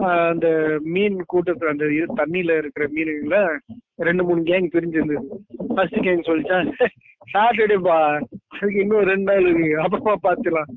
ஆஹ் 0.00 0.28
அந்த 0.28 0.48
மீன் 0.86 1.24
கூட்டத்துல 1.32 1.66
அந்த 1.66 1.92
இது 1.92 2.06
தண்ணியில 2.16 2.58
இருக்கிற 2.58 2.86
மீனுங்கள 2.88 3.40
ரெண்டு 3.96 4.24
மூணு 4.24 4.42
கேங் 4.42 4.68
பிரிஞ்சிருந்தது. 4.74 5.24
ஃபர்ஸ்ட் 5.74 6.00
கேங் 6.00 6.26
சொல்லிச்சா 6.26 6.58
சாட்டர்டே 7.32 7.78
பா. 7.82 7.98
அதுக்கு 8.48 8.80
இன்னும் 8.80 9.08
ரெண்டு 9.10 9.26
நாள் 9.32 9.44
இருக்கு. 9.48 9.80
அப்புறமா 9.80 10.14
பாத்துக்கலாம். 10.22 10.72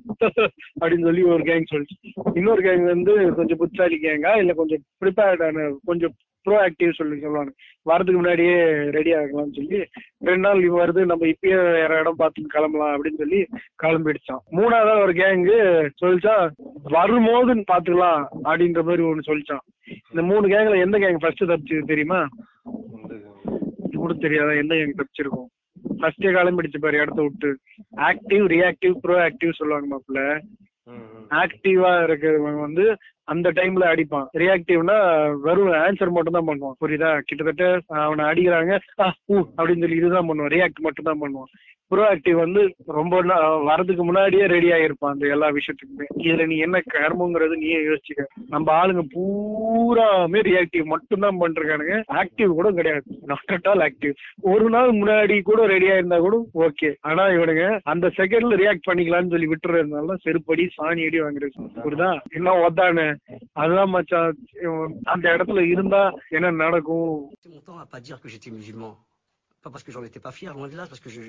அப்படின்னு 0.82 1.08
சொல்லி 1.08 1.24
ஒரு 1.24 1.44
கேங் 1.44 1.72
சொல்லிச்சு. 1.72 2.12
இன்னொரு 2.34 2.62
கேங் 2.62 2.84
வந்து 2.84 3.34
கொஞ்சம் 3.36 3.58
புத்தாலி 3.58 3.98
கேங்கா 4.04 4.38
இல்ல 4.38 4.54
கொஞ்சம் 4.54 4.84
ப்ரிப்பேர்டான 5.02 5.74
கொஞ்சம் 5.86 6.14
ப்ரோ 6.46 6.56
ஆக்டிவ் 6.68 6.94
சொல்லி 6.94 7.20
சொல்லுவாங்க. 7.20 7.52
வரதுக்கு 7.90 8.20
முன்னாடியே 8.20 8.56
ரெடி 8.96 9.12
ஆகலாம்னு 9.14 9.58
சொல்லி 9.58 9.78
ரெண்டு 10.30 10.44
நாள் 10.46 10.60
லீவ் 10.60 10.80
வருது. 10.80 11.06
நம்ம 11.06 11.26
இப்பயே 11.26 11.58
வேற 11.78 12.00
இடம் 12.00 12.16
பார்த்து 12.16 12.44
கிளம்பலாம் 12.48 12.94
அப்படின்னு 12.96 13.22
சொல்லி 13.24 13.40
கிளம்பிடுச்சான் 13.84 14.44
மூணாவது 14.52 15.02
ஒரு 15.04 15.14
கேங்கு 15.22 15.58
சொல்லிச்சா 16.02 16.36
வரும்போதுன்னு 16.98 17.64
பாத்துக்கலாம் 17.72 18.24
அப்படின்ற 18.44 18.84
மாதிரி 18.84 19.04
ஒண்ணு 19.04 19.28
சொல்லிச்சான் 19.28 19.66
இந்த 20.10 20.22
மூணு 20.22 20.48
கேங்ல 20.48 20.82
எந்த 20.82 20.98
கேங் 20.98 21.22
ஃபர்ஸ்ட் 21.22 21.44
தப்பிச்சு 21.44 21.80
தெரியுமா? 21.86 22.28
கூட 23.96 24.14
தெரியாதா? 24.14 24.52
எந்த 24.52 24.76
கேங் 24.76 25.00
தப்பிச்சிருக்கும்? 25.00 25.50
ஃபர்ஸ்டே 26.04 26.32
கிளம்பிடுச்சு 26.32 26.80
பாரு 26.80 26.98
இடத்த 26.98 27.22
விட்டு 27.22 27.50
ஆக்டிவ் 28.04 28.46
ரியாக்டிவ் 28.48 28.96
ப்ரோ 29.02 29.16
ஆக்டிவ் 29.24 29.58
சொல்லுவாங்க 29.58 29.88
மாப்பிள்ள. 29.92 30.22
ஆக்டிவா 31.42 31.92
இருக்கிறவன் 32.04 32.60
வந்து 32.60 32.86
அந்த 33.28 33.50
டைம்ல 33.60 33.84
அடிப்பான். 33.92 34.28
ரியாக்டிவ்னா 34.42 34.98
வெறும் 35.46 35.74
ஆன்சர் 35.84 36.16
மட்டும் 36.16 36.38
தான் 36.38 36.50
பண்ணுவான். 36.50 36.78
புரியுதா? 36.82 37.12
கிட்டத்தட்ட 37.28 37.66
அவனை 38.06 38.26
அடிக்கிறாங்க. 38.32 38.74
அப்படின்னு 39.58 39.84
சொல்லி 39.86 40.02
இதுதான் 40.02 40.28
பண்ணுவான். 40.30 40.54
ரியாக்ட் 40.58 40.86
மட்டும் 40.88 41.10
தான் 41.12 41.24
பண்ணுவான். 41.24 41.52
ப்ரோஆக்டிவ் 41.92 42.38
வந்து 42.44 42.62
ரொம்ப 42.98 43.16
வரதுக்கு 43.70 44.04
முன்னாடியே 44.06 44.46
ரெடி 44.54 44.70
ஆகிருப்பான் 44.76 45.14
அந்த 45.14 45.26
எல்லா 45.34 45.48
விஷயத்துக்குமே. 45.58 46.06
இதுல 46.26 46.46
நீ 46.52 46.56
என்ன 46.58 46.78
கர்மங்கிறது 46.94 47.56
நீயே 47.64 47.80
யோசிச்சுக்க. 47.88 48.24
நம்ம 48.54 48.68
ஆளுங்க 48.80 49.04
பூராமே 49.14 50.40
ரியாக்டிவ் 50.50 50.86
மட்டும் 50.94 51.24
தான் 51.26 51.40
பண்றானுங்க 51.42 51.98
ஆக்டிவ் 52.22 52.58
கூட 52.60 52.70
கிடையாது. 52.72 53.04
நாட் 53.32 53.54
அட் 53.58 53.68
ஆல் 53.72 53.84
ஆக்டிவ் 53.88 54.14
ஒரு 54.54 54.70
நாள் 54.70 54.92
முன்னாடி 55.00 55.38
கூட 55.50 55.68
ரெடியா 55.74 55.98
இருந்தா 55.98 56.20
கூட 56.20 56.38
ஓகே 56.68 56.92
ஆனா 57.10 57.26
இவனுங்க 57.36 57.68
அந்த 57.94 58.08
செகண்ட்ல 58.20 58.60
ரியாக்ட் 58.64 58.88
பண்ணிக்கலாம்னு 58.90 59.34
சொல்லி 59.36 59.52
விட்டுறதுனால 59.54 60.18
செருப்படி 60.26 60.66
சாணி 60.78 61.06
அடி 61.10 61.22
வாங்குறது 61.26 61.70
புரியுதா? 61.86 62.12
என்ன 62.40 62.56
ஒத்தானு 62.66 63.06
அதுதான் 63.53 63.93
மச்சான் 63.95 64.39
இவன் 64.63 64.97
அந்த 65.03 65.25
இடத்துல 65.37 65.61
இருந்தா 65.75 66.03
என்ன 66.39 66.51
நடக்கும் 66.65 67.11
passé 67.31 67.49
mon 67.55 67.63
temps 67.69 67.81
à 67.85 67.87
pas 67.95 68.01
dire 68.09 68.19
que 68.23 68.29
j'étais 68.33 68.55
musulman. 68.61 68.95
Pas 69.65 69.71
parce 69.75 69.85
que 69.87 69.93
j'en 69.95 70.05
étais 70.09 70.23
pas 70.27 70.35
fier, 70.39 70.51
loin 70.57 70.69
de 70.73 70.77
là, 70.81 70.85
parce 70.91 71.01
que 71.05 71.11
je, 71.15 71.21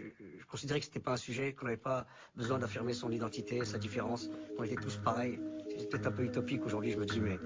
je 0.42 0.46
considérais 0.54 0.80
que 0.82 0.86
c'était 0.90 1.06
pas 1.08 1.14
un 1.18 1.22
sujet, 1.28 1.48
qu'on 1.56 1.66
n'avait 1.68 1.86
pas 1.92 2.00
besoin 2.42 2.58
d'affirmer 2.62 2.94
son 2.94 3.10
identité, 3.20 3.56
sa 3.66 3.78
différence, 3.86 4.22
qu'on 4.56 4.66
était 4.68 4.82
tous 4.86 4.98
pareils. 5.08 5.36
C'est 5.80 5.90
peut-être 5.90 6.08
un 6.12 6.16
peu 6.18 6.24
utopique 6.30 6.64
aujourd'hui, 6.68 6.92
je 6.96 7.00
me 7.02 7.08
dis, 7.14 7.20
mais, 7.28 7.38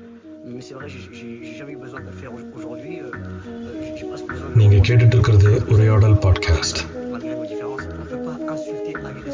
mais 0.56 0.64
c'est 0.68 0.76
vrai, 0.80 0.88
j'ai- 0.94 1.14
j'ai 1.20 1.32
j'ai 1.46 1.56
jamais 1.60 1.74
eu 1.78 1.82
besoin 1.86 2.02
de 2.02 2.08
le 2.12 2.16
faire 2.22 2.32
au- 2.38 2.50
aujourd'hui. 2.58 2.96
euh, 3.00 3.06
euh, 3.06 3.82
j'ai- 3.84 3.96
j'ai 4.00 4.08
presque 4.12 4.28
besoin 4.34 4.48
de. 4.50 4.58
நீங்க 4.62 4.78
கேட்டுட்டு 4.88 5.16
இருக்கிறது 5.18 5.52
உரையாடல் 5.74 6.18
podcast 6.26 6.82
Malgré 7.14 7.34
nos 7.40 7.48
différences, 7.54 7.86
on 7.96 8.04
ne 8.04 8.08
peut 8.12 8.24
pas 8.30 8.38
insulter, 8.56 8.94
agresser 9.12 9.27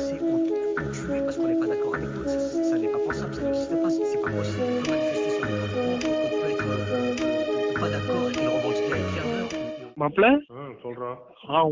Mais- 10.05 10.19
மாப்பிள்ள? 10.19 10.47
ம், 10.47 10.87
சொல்றோம் 10.87 11.17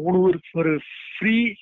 ஒரு 0.04 0.38
ஒரு 0.52 0.80
free 1.18 1.52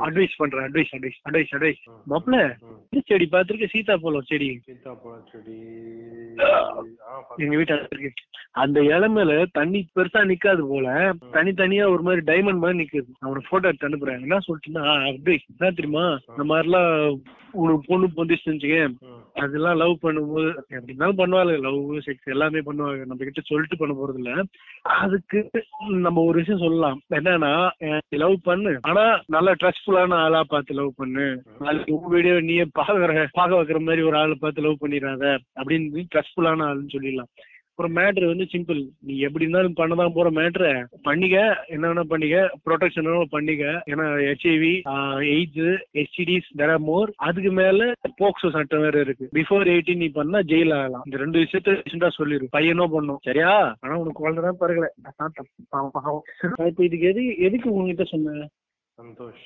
advice 0.00 0.28
பண்றேன் 0.36 0.70
அட்வைஸ் 0.70 0.94
அட்வைஸ் 0.96 1.30
அட்வைஸ் 1.30 1.46
அட்வைஸ் 1.56 1.90
மாப்பிள்ள 2.10 2.58
ம். 2.58 2.64
இந்த 2.90 3.00
செடி 3.04 3.28
பாத்திருக்க 3.32 3.68
சீதாப்பழம் 3.72 4.20
செடி. 4.20 4.60
சீத்தாப்பழம் 4.66 5.26
செடி. 5.32 5.58
எங்க 7.36 7.56
வீட்டு 7.56 7.88
அந்த 8.52 8.80
இளமையில 8.80 9.46
தண்ணி 9.52 9.88
பெருசா 9.96 10.34
நிக்காது 10.34 10.68
போல. 10.68 11.12
தனி 11.30 11.52
தனியா 11.52 11.88
ஒரு 11.88 12.02
மாதிரி 12.02 12.22
டைமண்ட் 12.32 12.58
மாதிரி 12.58 12.84
நிக்குது. 12.84 13.06
அவனை 13.18 13.46
போட்டோ 13.50 13.68
எடுத்து 13.68 13.88
அனுப்புறேன். 13.88 14.20
என்ன 14.20 14.38
சொல்லிட்டுன்னா 14.38 14.86
அட்வைஸ் 14.98 15.40
என்ன 15.58 15.70
தெரியுமா? 15.70 16.18
இந்த 16.38 16.54
மாதிரிலாம் 16.54 17.20
உனக்கு 17.52 17.82
பொண்ணு 17.86 18.06
பொந்திச்சு 18.06 18.88
ம். 19.00 19.19
அதெல்லாம் 19.34 19.76
லவ் 19.76 19.96
பண்ணும்போது 20.02 20.48
எப்படி 20.56 20.92
இருந்தாலும் 20.92 21.20
பண்ணுவாங்க 21.20 21.58
லவ் 21.60 21.98
செக்ஸ் 22.06 22.32
எல்லாமே 22.34 22.58
பண்ணுவாங்க. 22.58 23.04
நம்ம 23.04 23.24
கிட்ட 23.24 23.40
சொல்லிட்டு 23.44 23.76
பண்ண 23.76 23.94
போறது 24.00 24.18
இல்ல 24.18 24.42
அதுக்கு 24.80 25.50
நம்ம 26.06 26.24
ஒரு 26.24 26.38
விஷயம் 26.38 26.60
சொல்லலாம். 26.60 27.00
என்னன்னா 27.10 27.52
லவ் 28.08 28.36
பண்ணு. 28.42 28.78
ஆனா 28.82 29.22
நல்லா 29.26 29.54
ட்ரஸ்ட்ஃபுல்லான 29.62 30.18
ஆளா 30.24 30.44
பார்த்து 30.44 30.74
லவ் 30.74 30.92
பண்ணு. 30.96 31.42
நாளைக்கு 31.58 31.98
உன் 31.98 32.10
வீடியோ 32.10 32.40
நீ 32.40 32.56
பாக்குற 32.60 33.26
பாக்க 33.32 33.62
வைக்கிற 33.62 33.80
மாதிரி 33.80 34.02
ஒரு 34.02 34.16
ஆளை 34.16 34.36
பார்த்து 34.40 34.62
லவ் 34.62 34.82
பண்ணிடாத. 34.86 35.38
அப்படின்னு 35.60 36.04
ட்ரஸ்ட்ஃபுல்லான 36.14 36.68
ஆளுன்னு 36.70 36.94
சொல்லிடலாம். 36.96 37.32
ஒரு 37.80 37.88
மேட்ரு 37.98 38.30
வந்து 38.30 38.46
சிம்பிள் 38.52 38.80
நீ 39.08 39.14
எப்படி 39.26 39.44
இருந்தாலும் 39.44 39.76
பண்ணதான் 39.80 40.14
போற 40.16 40.28
மேட்ரு 40.38 40.70
பண்ணிக்க 41.08 41.36
என்ன 41.74 41.84
வேணா 41.90 42.04
பண்ணிக்க. 42.12 42.38
ப்ரொடெக்ஷன் 42.66 43.08
பண்ணிக்க. 43.34 43.64
ஏன்னா 43.92 44.06
HIV 44.28 44.72
AIDS 45.34 45.70
STDs 46.02 46.50
there 46.60 46.74
more 46.88 47.10
அதுக்கு 47.28 47.52
மேல 47.60 47.90
போக்சோ 48.20 48.50
சட்டம் 48.56 48.84
வேற 48.86 48.96
இருக்கு. 49.06 49.28
பிஃபோர் 49.38 49.70
எயிட்டீன் 49.74 50.02
நீ 50.04 50.08
பண்ணா 50.18 50.40
ஜெயில் 50.52 50.74
ஆகலாம். 50.78 51.06
இந்த 51.08 51.22
ரெண்டு 51.24 51.44
விஷயத்த 51.44 51.76
ரீசெண்டா 51.80 52.10
சொல்லிரு. 52.18 52.46
பையனோ 52.56 52.86
பண்ணும் 52.96 53.22
சரியா? 53.28 53.54
ஆனா 53.82 53.94
உனக்கு 54.02 54.22
குழந்தை 54.22 54.42
தான் 54.48 54.60
பிறகுல 54.62 54.88
இப்ப 56.68 56.84
இதுக்கு 56.88 57.06
எது 57.12 57.22
எதுக்கு 57.46 57.68
உங்ககிட்ட 57.72 58.04
சொன்ன? 58.12 58.46
சந்தோஷ். 58.98 59.42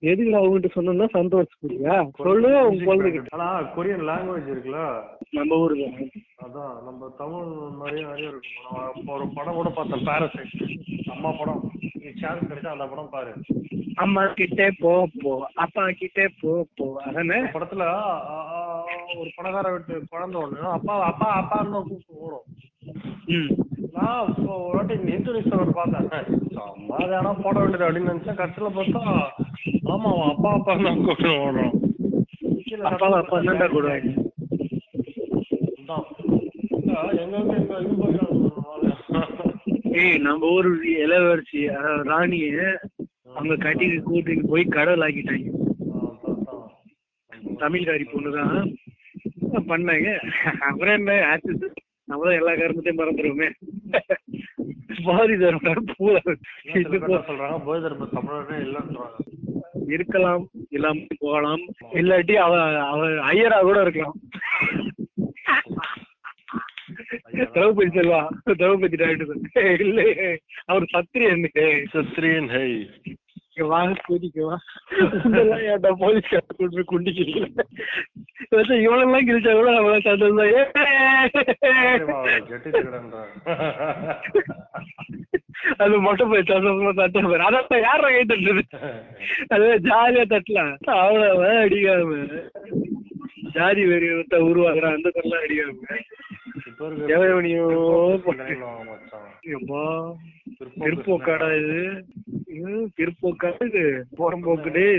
எதுக்கு 0.00 0.32
நான் 0.32 0.44
உங்ககிட்ட 0.46 0.68
சொன்னேன்னா 0.74 1.06
சந்தோஷ் 1.16 1.54
புரியா 1.62 1.94
சொல்லு 2.16 2.50
உங்க 2.68 2.84
குழந்தைகிட்ட. 2.88 3.30
ஆனா 3.36 3.46
கொரியன் 3.76 4.04
லாங்குவேஜ் 4.08 4.50
இருக்குல்ல? 4.52 4.80
நம்ம 5.30 5.56
ஊருக்கு 5.62 6.10
அதான் 6.44 6.74
நம்ம 6.86 7.08
தமிழ் 7.18 7.48
நிறைய 7.80 8.02
நிறைய 8.06 8.32
இருக்கும். 8.32 8.66
நான் 8.66 8.86
அப்போ 8.94 9.12
ஒரு 9.14 9.26
படம் 9.34 9.58
கூட 9.58 9.68
பார்த்தேன் 9.68 10.06
பாரசைட் 10.06 11.10
அம்மா 11.14 11.30
படம். 11.38 11.62
நீ 12.02 12.10
சான்ஸ் 12.20 12.48
கிடைச்சா 12.50 12.74
அந்த 12.74 12.86
படம் 12.92 13.12
பாரு. 13.14 13.32
அம்மா 14.04 14.22
கிட்டே 14.38 14.68
போ 14.78 14.92
போ. 15.22 15.32
அப்பா 15.64 15.84
கிட்டே 16.00 16.26
போ 16.40 16.66
போ. 16.76 16.86
அதானே? 17.06 17.38
படத்துல 17.54 17.84
ஒரு 19.18 19.30
பணக்கார 19.36 19.66
வீட்டு 19.72 20.02
குழந்தை 20.10 20.42
ஒண்ணு. 20.42 20.60
அப்பா 20.76 20.94
அப்பா 21.10 21.28
அப்பான்னு 21.40 21.70
கூப்பிட்டு 21.70 22.20
ஓடும். 22.24 22.46
நான் 23.92 24.34
ஒரு 24.46 24.76
வாட்டி 24.76 24.94
ஒரு 25.62 25.72
பார்த்தேன். 25.80 26.26
அம்மா 26.74 26.98
வேணா 27.12 27.32
போட 27.42 27.58
வேண்டியது 27.58 27.86
அப்படின்னு 27.88 28.12
நினைச்சேன். 28.12 28.40
கடைசியில 28.40 28.70
பார்த்தா 28.78 29.04
ஆமா 29.86 30.08
அவன் 30.12 30.28
அப்பா 30.28 30.50
அப்பா 30.52 30.74
தான் 30.78 30.98
கூப்பிட்டு 30.98 31.30
ஓடுறான் 31.38 31.74
அப்பா 32.88 33.08
அப்பா 33.18 33.38
தான்டா 33.40 33.68
கூடுவாங்க 33.68 34.14
ஏய் 39.98 40.18
நம்ம 40.18 40.48
ஊர் 40.48 40.68
இளவரசி 40.96 41.60
ராணிய 42.02 42.58
அவங்க 43.32 43.56
கட்டிக்கு 43.56 43.98
கூட்டிட்டு 44.04 44.48
போய் 44.48 44.64
கடவுள் 44.68 45.04
ஆக்கிட்டாங்க. 45.06 45.48
தமிழ்காரி 47.58 48.04
பொண்ணுதான் 48.08 48.68
பண்ணாங்க? 49.68 50.08
அப்புறம் 50.60 50.94
என்ன 50.94 51.12
ஆக்சஸ் 51.28 51.66
நம்மதான் 52.08 52.38
எல்லா 52.38 52.54
காரணத்தையும் 52.54 53.00
மறந்துடுவோமே 53.00 53.48
பாரி 55.04 55.34
இது 55.34 55.48
போ- 57.00 57.24
சொல்றாங்க? 57.26 57.58
போய்தர் 57.66 57.96
தமிழனே 58.14 58.56
இல்லைன்றாங்க. 58.58 59.16
இருக்கலாம் 59.96 60.44
இல்லாம 60.76 61.04
போகலாம். 61.18 61.62
இல்லாட்டி 62.00 62.34
அவ 62.46 62.54
அவ 62.92 63.00
ஐயரா 63.30 63.58
கூட 63.68 63.78
இருக்கலாம். 63.86 64.18
திரௌபதி 67.54 67.90
செல்வா 67.96 68.20
திரௌபதி 68.60 68.96
இல்ல 69.84 70.00
அவர் 70.70 70.92
சத்திரியன் 70.94 71.46
சத்ரியன் 71.94 72.50
ஹை. 72.56 72.68
வா 73.70 73.78
கூட்டிக்கு 74.06 74.42
வா. 74.48 74.56
இதெல்லாம் 75.28 75.62
ஏன்டா 75.70 75.90
போலீஸ் 76.02 76.28
கொண்டு 76.58 76.74
போய் 76.74 76.90
குண்டிக்கிறீங்க? 76.90 77.46
கிழிச்சா 79.28 79.52
கூட 79.58 79.70
அவன் 79.78 80.06
சந்தோஷம் 80.08 80.44
அது 85.76 86.00
மட்டும் 86.00 86.30
போய் 86.30 86.42
தட்ட 86.42 87.20
போய் 87.20 87.46
அதான் 87.46 87.86
யார 87.88 88.00
கை 88.00 88.24
தட்டுறது 88.24 88.62
அது 89.48 89.64
ஜாலியா 89.82 90.26
தட்டலாம். 90.26 90.76
அவ்வளவு 90.84 91.42
அடிக்காம. 91.42 92.42
ஜாதி 93.52 93.86
வெறி 93.86 94.08
உருவாக்குறான். 94.08 94.94
அந்த 94.94 95.10
தரலாம் 95.10 95.42
அடிக்காம. 95.42 96.00
எவனையோ 97.06 97.66
திருப்போக்காடா 100.80 101.48
இது. 101.58 102.04
இது 102.48 102.90
பிற்போக்காது 102.96 103.64
இது 103.66 103.82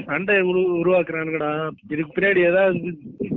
சண்டை 0.05 0.41
உரு 0.41 0.59
உருவாக்குறானுங்கடா. 0.75 1.49
இதுக்கு 1.89 2.13
பின்னாடி 2.15 2.37
ஏதாவது 2.45 2.79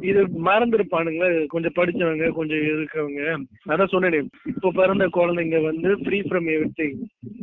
இது 0.03 0.20
மறந்துருப்பானுங்களே. 0.44 1.46
கொஞ்சம் 1.46 1.72
படிச்சவங்க 1.77 2.31
கொஞ்சம் 2.31 2.59
இருக்கவங்க 2.59 3.22
அதான் 3.68 3.92
சொன்னேனே. 3.92 4.20
இப்போ 4.46 4.70
பிறந்த 4.70 5.07
குழந்தைங்க 5.07 5.62
வந்து 5.62 5.96
ஃப்ரீ 5.96 6.20
ஃப்ரம் 6.20 6.51
எவ்ரி 6.51 6.88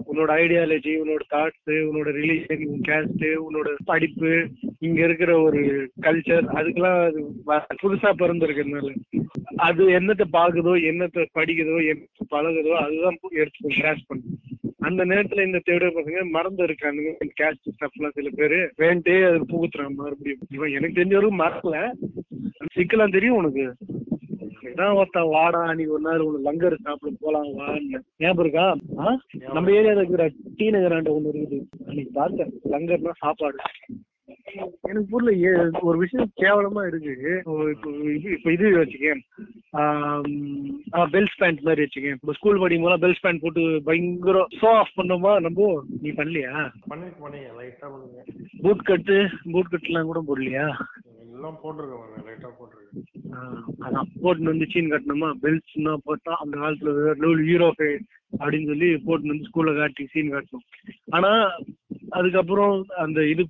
உன்னோட 0.10 0.32
ஐடியாலஜி 0.36 0.94
உன்னோட 1.02 1.20
தாட்ஸ் 1.30 1.72
உன்னோட 1.88 2.12
ரிலீஜன் 2.12 2.68
உன் 2.68 2.82
கேஸ்ட் 2.88 3.26
உன்னோட 3.48 3.76
படிப்பு 3.86 4.32
இங்க 4.80 5.04
இருக்கிற 5.04 5.42
ஒரு 5.42 5.62
கல்ச்சர் 6.02 6.46
அதுக்கெல்லாம் 6.54 7.06
அது 7.06 7.20
வ- 7.46 7.66
புதுசா 7.84 8.12
பிறந்திருக்கிறதுனால. 8.18 8.92
அது 9.58 9.90
என்னத்தை 9.90 10.26
பாக்குதோ 10.34 10.74
என்னத்தை 10.84 11.26
படிக்குதோ 11.36 11.88
என்ன 11.88 12.04
பழகுதோ 12.30 12.70
அதுதான் 12.78 13.18
எடுத்து 13.32 13.70
கிராஷ் 13.70 14.08
பண்ணும் 14.08 14.38
அந்த 14.88 15.06
நேரத்துல 15.06 15.46
இந்த 15.46 15.60
தேட 15.66 15.86
பசங்க 15.88 16.30
மறந்து 16.30 16.64
இருக்கானுங்க. 16.66 17.12
கேஸ்ட் 17.40 17.72
ஸ்டப்லாம் 17.76 18.16
சில 18.18 18.30
பேரு 18.36 18.60
வேண்டே 18.78 19.16
அது 19.30 19.40
புகுத்துறான் 19.52 19.98
மறுபடியும் 20.02 20.46
இவன் 20.50 20.76
எனக்கு 20.78 21.00
தெரிஞ்ச 21.00 21.16
வரைக்கும் 21.18 21.42
மறக்கல. 21.46 21.80
சிக்கலாம் 22.76 23.16
தெரியும் 23.18 23.36
உனக்கு. 23.36 23.66
தான் 24.76 24.96
ஒருத்தன் 24.96 25.32
வாடா 25.36 25.62
நீ 25.74 25.84
ஒரு 25.86 26.02
நாள் 26.02 26.20
உனக்கு 26.20 26.48
லங்கர் 26.48 26.76
சாப்பிட 26.84 27.16
போலாம் 27.20 27.50
வான்னு. 27.60 28.00
ஞாபகம் 28.18 28.44
இருக்கா? 28.46 28.68
நம்ம 29.56 29.72
ஏரியாவில் 29.72 30.02
இருக்கிற 30.04 30.26
டீ 30.58 30.68
நகராண்ட 30.70 31.10
ஒண்ணு 31.16 31.32
இருக்குது. 31.34 31.60
அன்னைக்கு 31.88 32.14
பார்த்தேன் 32.14 32.54
லங்கர்னா 32.72 33.14
சாப்பாடு. 33.18 33.58
எனக்கு 34.54 35.06
புரியல 35.10 35.70
ஒரு 35.82 35.98
விஷயம் 35.98 36.32
கேவலமா 36.38 36.88
இருக்கு. 36.88 37.36
இப்போ 37.38 37.64
இது- 37.64 38.32
இப்போ 38.32 38.52
இது 38.52 38.70
வச்சுக்கேன். 38.70 39.20
பெல்ஸ் 40.94 41.28
பேண்ட் 41.38 41.60
மாதிரி 41.60 41.88
வச்சுக்கேன். 41.88 42.12
இப்போ 42.12 42.34
ஸ்கூல் 42.34 42.60
படிக்கும் 42.60 42.90
போது 42.90 43.08
பெல்ஸ் 43.08 43.16
பேண்ட் 43.22 43.42
போட்டு 43.42 43.82
பயங்கர 43.86 44.48
ஷோ 44.62 44.66
ஆஃப் 44.66 44.92
பண்ணோமா 44.98 45.40
நம்ம 45.40 45.84
நீ 46.02 46.10
பண்ணலையா? 46.10 46.70
பூட் 48.64 48.84
கட்டு 48.84 49.14
பூட் 49.46 49.72
கட்டுலாம் 49.72 50.04
கூட 50.04 50.24
போடலையா? 50.28 50.74
எல்லாம் 51.34 51.60
போட்டிருக்கேன் 51.64 52.22
லைட்டா 52.22 52.48
போட்டிருக்கேன். 52.48 53.62
அதான் 53.82 54.04
போட்டுன்னு 54.24 54.44
வந்து 54.44 54.66
சீன் 54.70 54.92
கட்டணுமா? 54.92 55.34
பெல்ட்ஸ்னா 55.42 55.96
போட்டா 56.04 56.36
அந்த 56.36 56.58
காலத்துல 56.58 57.44
ஹீரோ 57.44 57.74
அப்படின்னு 58.40 58.66
சொல்லி 58.66 58.94
போட்டுன்னு 58.94 59.04
வந்து 59.06 59.44
ஸ்கூல்ல 59.44 59.78
காட்டி 59.78 60.06
சீன் 60.06 60.34
காட்டணும். 60.34 60.92
ஆனா 61.10 61.50
அதுக்கப்புறம் 62.18 62.74
அந்த 63.04 63.20
இது 63.26 63.44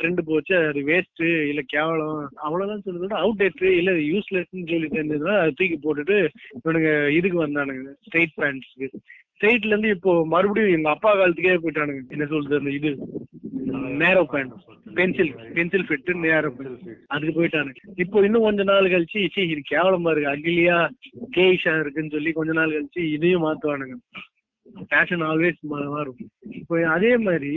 ட்ரெண்ட் 0.00 0.20
போச்சு 0.26 0.54
அது 0.68 0.80
வேஸ்ட் 0.90 1.22
இல்ல 1.50 1.60
கேவலம் 1.74 2.20
அவ்வளவுதான் 2.46 2.84
சொல்லுது. 2.86 3.14
அவுட் 3.22 3.40
டேட் 3.40 3.62
இல்ல 3.80 3.92
யூஸ்லெஸ்ன்னு 4.12 4.70
சொல்லி 4.72 4.88
தெரிஞ்சதுன்னா 4.96 5.36
அதை 5.42 5.52
தூக்கி 5.58 5.78
போட்டுட்டு 5.84 6.16
இவனுங்க 6.58 6.92
இதுக்கு 7.18 7.38
வந்தானுங்க 7.46 7.92
ஸ்ட்ரெயிட் 8.06 8.34
பேண்ட்ஸ்க்கு 8.42 8.88
ஸ்ட்ரெயிட்ல 9.34 9.72
இருந்து 9.72 9.88
இப்போ 9.88 10.12
மறுபடியும் 10.26 10.74
எங்க 10.76 10.88
அப்பா 10.90 11.10
காலத்துக்கே 11.12 11.60
போயிட்டானுங்க. 11.62 12.02
என்ன 12.10 12.26
சொல்றது 12.26 12.60
அந்த 12.60 12.70
இது? 12.70 12.90
Narrow 14.02 14.22
pant 14.32 14.52
pencil 14.98 15.30
pencil 15.56 15.86
fit 15.88 16.10
narrow 16.24 16.50
pant 16.58 16.90
அதுக்கு 17.14 17.34
போயிட்டானுங்க. 17.38 17.80
இப்போ 18.04 18.24
இன்னும் 18.26 18.46
கொஞ்ச 18.46 18.62
நாள் 18.70 18.92
கழிச்சு 18.94 19.20
சி 19.34 19.42
இது 19.52 19.62
கேவலமா 19.70 20.10
இருக்கு 20.12 20.32
அகிலியா 20.34 20.76
கேஷா 21.36 21.74
இருக்குன்னு 21.80 22.14
சொல்லி 22.16 22.32
கொஞ்ச 22.38 22.52
நாள் 22.58 22.74
கழிச்சு 22.76 23.02
இதையும் 23.16 23.44
மாத்துவானுங்க. 23.46 23.96
ஃபேஷன் 24.90 25.24
ஆல்வேஸ் 25.30 25.60
மாறும். 25.72 26.20
இப்போ 26.60 26.74
அதே 26.96 27.12
மாதிரி 27.16 27.52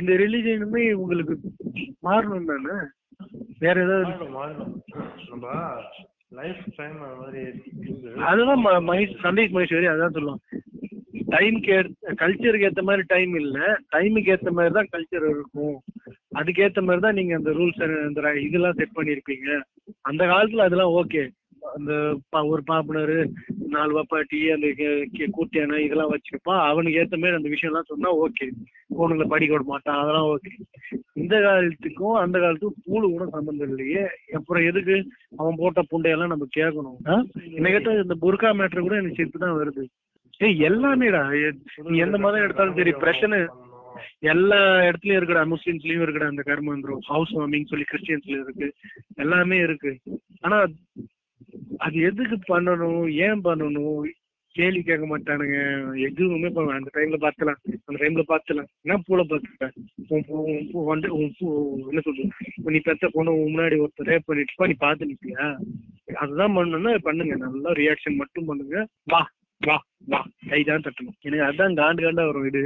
இந்த 0.00 0.12
ரிலிஜனுமே 0.22 0.82
உங்களுக்கு 1.02 1.34
மாறணும் 2.06 2.50
தானே? 2.50 2.76
வேற 3.62 3.76
ஏதாவது 3.84 4.28
மாறிடும். 4.36 4.72
நம்ம 5.30 5.46
லைஃப் 6.38 6.62
டைம் 6.78 6.96
மாதிரி 7.20 7.40
இருக்கு. 7.48 8.12
அதுதான் 8.30 8.62
மகேஷ் 8.88 9.16
சந்தேஷ் 9.26 9.54
மகேஸ்வரி 9.56 9.90
அதான் 9.92 10.16
சொல்லுவோம் 10.16 10.42
டைம்க்கு 11.34 11.74
கல்ச்சருக்கு 12.22 12.68
ஏத்த 12.68 12.82
மாதிரி 12.88 13.02
டைம் 13.12 13.34
இல்ல. 13.40 13.58
டைமுக்கு 13.94 14.32
ஏத்த 14.34 14.50
மாதிரி 14.56 14.74
தான் 14.78 14.90
கல்ச்சர் 14.94 15.26
இருக்கும். 15.32 15.76
அதுக்கேத்த 16.40 16.82
மாதிரி 16.86 17.04
தான் 17.06 17.18
நீங்க 17.18 17.34
அந்த 17.38 17.50
ரூல்ஸ் 17.58 17.80
அந்த 18.08 18.32
இதெல்லாம் 18.46 18.78
செட் 18.80 18.96
பண்ணிருப்பீங்க. 18.98 19.48
அந்த 20.10 20.22
காலத்துல 20.32 20.66
அதெல்லாம் 20.66 20.96
ஓகே 21.00 21.22
அந்த 21.74 22.18
பா 22.28 22.44
ஒரு 22.44 22.62
பாப்புனரு 22.66 23.30
நாலு 23.68 23.98
வப்பாட்டி 23.98 24.52
அந்த 24.54 24.66
கே- 24.66 25.06
கூட்டியானை 25.12 25.78
இதெல்லாம் 25.78 26.10
வச்சிருப்பா 26.10 26.66
அவனுக்கு 26.68 27.00
ஏத்த 27.00 27.20
மாதிரி 27.20 27.36
அந்த 27.36 27.48
விஷயம்லாம் 27.48 27.86
சொன்னா 27.86 28.16
ஓகே. 28.16 28.50
பொண்ணுங்களை 28.98 29.28
படிக்க 29.28 29.54
விட 29.54 29.64
மாட்டான். 29.64 30.02
அதெல்லாம் 30.02 30.26
ஓகே. 30.26 30.50
இந்த 31.12 31.40
காலத்துக்கும் 31.40 32.14
அந்த 32.14 32.38
காலத்துக்கும் 32.38 32.94
பூலு 32.94 33.06
கூட 33.06 33.26
சம்பந்தம் 33.26 33.68
இல்லையே. 33.68 34.06
அப்புறம் 34.32 34.64
எதுக்கு 34.64 35.06
அவன் 35.36 35.54
போட்ட 35.56 35.82
புண்டையெல்லாம் 35.92 36.26
நம்ம 36.26 36.46
கேட்கணும் 36.56 37.24
என்ன 37.54 37.68
கேட்டால் 37.68 38.02
இந்த 38.02 38.16
புர்கா 38.22 38.52
மேட்ரு 38.54 38.80
கூட 38.80 38.96
எனக்கு 38.96 39.14
சேர்த்து 39.14 39.38
தான் 39.38 39.56
வருது. 39.56 39.84
ஏய் 40.38 40.60
எல்லாமேடா. 40.60 41.46
எ- 41.46 41.90
நீ 41.90 41.98
எந்த 41.98 42.18
மதம் 42.18 42.42
எடுத்தாலும் 42.42 42.76
சரி 42.76 42.92
பிரச்சனை 42.92 43.46
எல்லா 44.18 44.56
இடத்துலயும் 44.56 45.20
இருக்குடா 45.20 45.54
முஸ்லிம்ஸ்லயும் 45.54 46.02
இருக்குடா 46.02 46.26
அந்த 46.26 46.42
கர்மந்திரம் 46.46 46.98
ஹவுஸ் 47.00 47.36
வார்மிங் 47.36 47.66
சொல்லி 47.66 47.84
கிறிஸ்டியன்ஸ்ல 47.92 48.40
இருக்கு. 48.40 48.72
எல்லாமே 49.14 49.56
இருக்கு. 49.56 49.98
ஆனா 50.40 50.64
அது 51.78 52.00
எதுக்கு 52.00 52.58
பண்ணணும்? 52.58 53.12
ஏன் 53.12 53.40
பண்ணணும்? 53.44 54.10
கேள்வி 54.54 54.82
கேட்க 54.82 55.18
மாட்டானுங்க. 55.18 55.58
எதுவுமே 56.00 56.48
பண்ண 56.48 56.72
அந்த 56.72 56.90
டைம்ல 56.94 57.20
பார்த்துலாம் 57.20 57.56
அந்த 57.84 58.04
டைம்ல 58.04 58.22
பார்த்துலாம் 58.28 58.66
என்ன 58.82 59.02
பூல 59.08 59.20
பார்த்துட்டேன் 59.22 59.70
உன் 60.08 60.24
பூ- 60.28 60.56
உன் 60.56 60.68
பூ 60.72 60.86
வந்து 60.86 61.14
உன் 61.14 61.34
பூ 61.38 61.76
என்ன 61.88 62.00
சொல்றது? 62.00 62.28
நீ 62.64 62.78
பெத்த 62.78 63.08
பொண்ணு 63.12 63.42
உன் 63.42 63.54
முன்னாடி 63.54 63.84
ஒருத்தர் 63.84 64.04
ரேப் 64.04 64.20
பண்ணிட்டு 64.24 64.66
நீ 64.66 64.72
பார்த்து 64.78 65.06
நிப்பியா 65.06 65.56
அதுதான் 66.14 66.56
பண்ணணும்னா 66.56 66.98
பண்ணுங்க. 66.98 67.36
நல்லா 67.36 67.70
ரியாக்ஷன் 67.72 68.14
மட்டும் 68.14 68.44
பண்ணுங்க. 68.44 68.86
வா. 69.04 69.30
வா 69.66 69.74
வா 70.12 70.18
கைதான் 70.50 70.84
தட்டணும். 70.84 71.16
எனக்கு 71.26 71.44
அதான் 71.48 71.76
காண்டு 71.80 72.02
காண்டா 72.04 72.22
வரும் 72.28 72.46
இது 72.48 72.60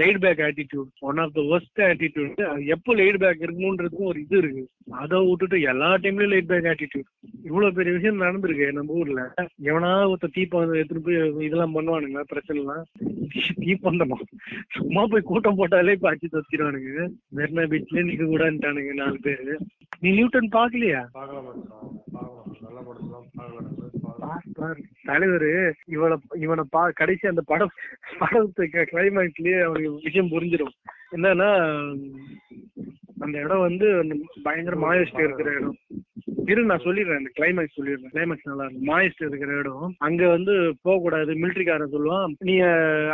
laid 0.00 0.18
back 0.24 0.42
attitude 0.46 0.90
one 1.08 1.20
of 1.22 1.32
the 1.36 1.40
worst 1.52 1.80
attitude 1.86 2.40
எப்போ 2.74 2.94
லைட் 3.00 3.18
பேக் 3.22 3.42
இருக்கணுன்றதுக்கும் 3.46 4.10
ஒரு 4.10 4.18
இது 4.24 4.36
இருக்கு. 4.42 4.62
அதை 5.02 5.18
விட்டுட்டு 5.28 5.58
எல்லா 5.72 5.88
டைம்லயும் 6.04 6.32
லைட் 6.34 6.50
பேக் 6.52 6.68
ஆட்டிடியூட் 6.72 7.08
இவ்வளவு 7.48 7.76
பெரிய 7.78 7.94
விஷயம் 7.96 8.22
நடந்திருக்கு 8.24 8.68
நம்ம 8.78 8.98
ஊர்ல. 9.00 9.24
எவனா 9.70 9.90
ஒருத்த 10.12 10.32
தீப்பந்தம் 10.36 10.78
எடுத்துட்டு 10.80 11.04
போய் 11.08 11.46
இதெல்லாம் 11.48 11.74
பண்ணுவானுங்க 11.78 12.24
பிரச்சனை 12.32 12.62
எல்லாம் 12.64 12.84
தீப்பந்தமா 13.64 14.18
சும்மா 14.78 15.04
போய் 15.14 15.28
கூட்டம் 15.32 15.58
போட்டாலே 15.60 15.96
இப்ப 15.98 16.12
அச்சு 16.12 16.34
தச்சிருவானுங்க 16.36 17.08
மெரினா 17.40 17.66
பீச்ல 17.74 18.06
நிக்க 18.10 18.24
கூடாதுட்டானுங்க 18.32 18.94
நாலு 19.02 19.18
பேரு. 19.28 19.56
நீ 20.02 20.08
நியூட்டன் 20.18 20.54
பாக்கலையா 20.56 21.02
பாக்கலாம் 21.18 21.46
நல்லா 22.64 22.80
பார்க்கலாம். 22.88 23.87
பார்க்கலாம். 24.28 24.78
தலைவர் 25.02 25.04
தலைவரு 25.04 25.50
இவனை 25.86 26.16
இவனை 26.36 26.64
பா 26.70 26.90
கடைசி 26.90 27.26
அந்த 27.28 27.42
படம் 27.46 27.74
படத்துக்கு 28.18 28.82
கிளைமேக்ஸ்லயே 28.92 29.58
அவனுக்கு 29.60 29.92
விஷயம் 30.00 30.30
புரிஞ்சிடும் 30.30 30.74
என்னன்னா 31.10 31.50
அந்த 33.20 33.36
இடம் 33.38 33.60
வந்து 33.60 33.86
பயங்கர 34.42 34.76
மாயஸ்ட் 34.76 35.20
இருக்கிற 35.20 35.50
இடம் 35.52 35.78
இரு 36.52 36.62
நான் 36.68 36.84
சொல்லிடுறேன். 36.84 37.20
அந்த 37.20 37.30
கிளைமேக்ஸ் 37.38 37.76
சொல்லிடுறேன். 37.78 38.12
கிளைமேக்ஸ் 38.14 38.48
நல்லா 38.50 38.64
இருக்கும். 38.64 38.88
மாயஸ்ட் 38.90 39.24
இருக்கிற 39.26 39.52
இடம். 39.62 39.88
அங்க 40.06 40.22
வந்து 40.34 40.54
போக 40.86 40.96
கூடாது 41.04 41.32
மிலிட்ரிக்காரன் 41.42 41.94
சொல்லுவான். 41.94 42.34
நீ 42.48 42.54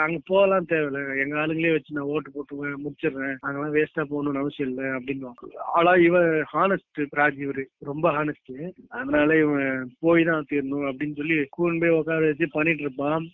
அங்க 0.05 0.18
போகலாம் 0.31 0.68
தேவையில்ல. 0.73 1.01
எங்க 1.23 1.35
ஆளுங்களே 1.42 1.73
வச்சு 1.77 1.97
நான் 1.97 2.11
ஓட்டு 2.14 2.33
போட்டு 2.35 2.61
முடிச்சிடுறேன். 2.85 3.35
அங்கெல்லாம் 3.47 3.75
வேஸ்டா 3.79 4.05
போகணும்னு 4.12 4.42
அவசியம் 4.42 4.70
இல்லை 4.70 4.87
அப்படின்னு 4.99 5.33
ஆனா 5.79 5.92
இவன் 6.09 6.29
ஹானஸ்ட் 6.53 7.01
ராஜ் 7.20 7.40
இவரு. 7.47 7.64
ரொம்ப 7.90 8.07
ஹானஸ்ட் 8.18 8.53
அதனால 8.99 9.38
இவன் 9.44 9.90
போய் 10.05 10.29
தான் 10.31 10.47
தீரணும் 10.51 10.87
அப்படின்னு 10.90 11.18
சொல்லி 11.20 11.37
கூன் 11.57 11.81
போய் 11.83 11.97
உட்கார 11.99 12.27
வச்சு 12.31 12.49
பண்ணிட்டு 12.57 12.85
இருப்பான். 12.87 13.25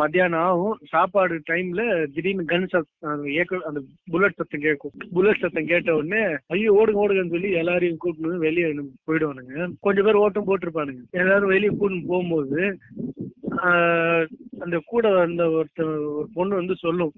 மத்தியானம் 0.00 0.44
ஆகும். 0.48 0.78
சாப்பாடு 0.94 1.34
டைம்ல 1.50 1.82
திடீர்னு 2.14 2.44
கன் 2.52 2.68
சத்தம் 2.74 3.24
ஏக்க 3.40 3.60
அந்த 3.70 3.80
புல்லட் 4.12 4.38
சத்தம் 4.40 4.66
கேட்கும். 4.66 4.94
புல்லட் 5.16 5.42
சத்தம் 5.44 5.70
கேட்ட 5.72 5.96
உடனே 6.00 6.22
ஐயோ 6.54 6.76
ஓடுங்க 6.80 7.04
ஓடுங்கன்னு 7.04 7.34
சொல்லி 7.36 7.50
எல்லாரையும் 7.62 8.02
கூப்பிட்டு 8.04 8.44
வெளியே 8.48 8.68
போட்டிருப்பானுங்க. 9.48 9.72
கொஞ்சம் 9.80 10.04
பேர் 10.04 10.14
ஓட்டம் 10.14 10.46
போட்டிருப்பானுங்க. 10.46 11.10
எல்லாரும் 11.10 11.48
வெளியே 11.48 11.76
கூட்டு 11.78 12.06
போகும்போது 12.06 12.78
ஆஹ் 13.56 14.26
அந்த 14.58 14.80
கூட 14.86 15.08
வந்த 15.08 15.44
ஒருத்தர் 15.44 16.14
ஒரு 16.14 16.28
பொண்ணு 16.34 16.54
வந்து 16.54 16.76
சொல்லும். 16.76 17.12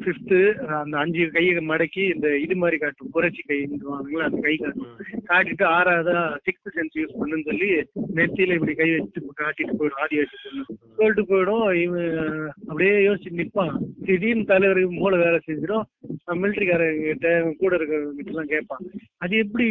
ஃபிஃப்த்து 0.00 0.54
அந்த 0.54 0.98
அஞ்சு 0.98 1.30
கையை 1.32 1.56
மடக்கி 1.56 2.14
இந்த 2.14 2.38
இது 2.38 2.56
மாதிரி 2.56 2.78
காட்டும். 2.78 3.10
புரட்சி 3.10 3.42
கைன்னுவாங்களா 3.48 4.22
அந்த 4.28 4.40
கை 4.40 4.56
காட்டும். 4.56 4.86
காட்டிட்டு 5.28 5.64
ஆறாவதா 5.68 6.36
சிக்ஸ்த் 6.46 6.72
சென்ஸ் 6.74 6.98
யூஸ் 6.98 7.18
பண்ணுன்னு 7.20 7.44
சொல்லி 7.44 7.68
நெத்தியில 8.14 8.52
இப்படி 8.52 8.74
கை 8.74 8.98
வச்சு 8.98 9.20
காட்டிட்டு 9.20 9.76
போயிடும் 9.78 10.00
ஆடியோ 10.00 10.20
வச்சு 10.20 10.74
சொல்லிட்டு 11.00 11.24
போயிடும். 11.30 11.82
இவன் 11.82 12.50
அப்படியே 12.68 12.94
யோசிச்சு 13.06 13.30
நிப்பான். 13.40 13.74
திடீர்னு 14.04 14.44
தலைவருக்கு 14.44 14.92
மூளை 14.92 15.18
வேலை 15.18 15.38
செஞ்சிடும். 15.46 15.86
மிலிட்டரிக்காரங்க 16.32 17.06
கிட்ட 17.06 17.54
கூட 17.58 17.76
இருக்கிறவங்க 17.76 18.16
கிட்ட 18.16 18.30
எல்லாம் 18.30 18.52
கேட்பான். 18.54 18.82
அது 19.16 19.36
எப்படி? 19.36 19.68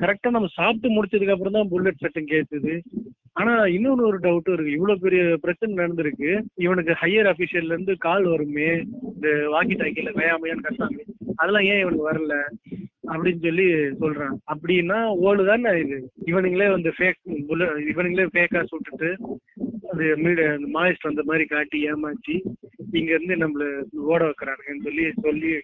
கரெக்டா 0.00 0.30
நம்ம 0.30 0.48
சாப்பிட்டு 0.52 0.94
முடிச்சதுக்கு 0.94 1.30
அப்புறம் 1.30 1.52
தான் 1.52 1.68
புல்லட் 1.68 2.02
சட்டம் 2.04 2.32
கேட்குது. 2.32 2.74
ஆனா 3.32 3.52
இன்னொன்னு 3.64 4.08
ஒரு 4.08 4.18
டவுட்டும் 4.18 4.52
இருக்கு. 4.52 4.70
இவ்வளவு 4.70 5.00
பெரிய 5.00 5.36
பிரச்சனை 5.40 5.74
நடந்திருக்கு. 5.76 6.30
இவனுக்கு 6.54 6.94
ஹையர் 7.02 7.30
அபிஷியல்ல 7.32 7.72
இருந்து 7.74 7.94
கால் 8.06 8.24
வருமே. 8.24 8.70
இந்த 9.14 9.28
வாக்கி 9.54 9.74
டாக்கில 9.82 10.10
வேயாமையான்னு 10.20 10.66
கட்டாங்க 10.68 11.00
அதெல்லாம் 11.36 11.62
ஏன் 11.62 11.80
இவனுக்கு 11.80 12.08
வரல? 12.10 12.34
அப்படின்னு 13.12 13.40
சொல்லி 13.44 13.64
சொல்றான். 14.00 14.36
அப்படின்னா 14.52 14.98
ஓடு 15.26 15.42
தானே 15.46 15.70
இது? 15.80 15.96
இவனுங்களே 16.26 16.68
வந்து 16.70 16.90
ஃபேக் 16.98 17.20
இவனுங்களே 17.92 18.26
ஃபேக்கா 18.34 18.60
சுட்டுட்டு 18.70 19.08
அது 19.92 20.16
மீடியா 20.16 20.52
அந்த 20.52 20.80
மாயிஸ்ட் 20.80 21.08
அந்த 21.08 21.22
மாதிரி 21.24 21.44
காட்டி 21.44 21.92
ஏமாச்சி 21.92 22.40
இங்க 22.92 23.18
இருந்து 23.20 23.34
நம்மள 23.34 23.82
ஓட 23.92 24.24
வைக்கிறானுங்கன்னு 24.24 24.82
சொல்லி 24.82 25.12
சொல்லி 25.22 25.60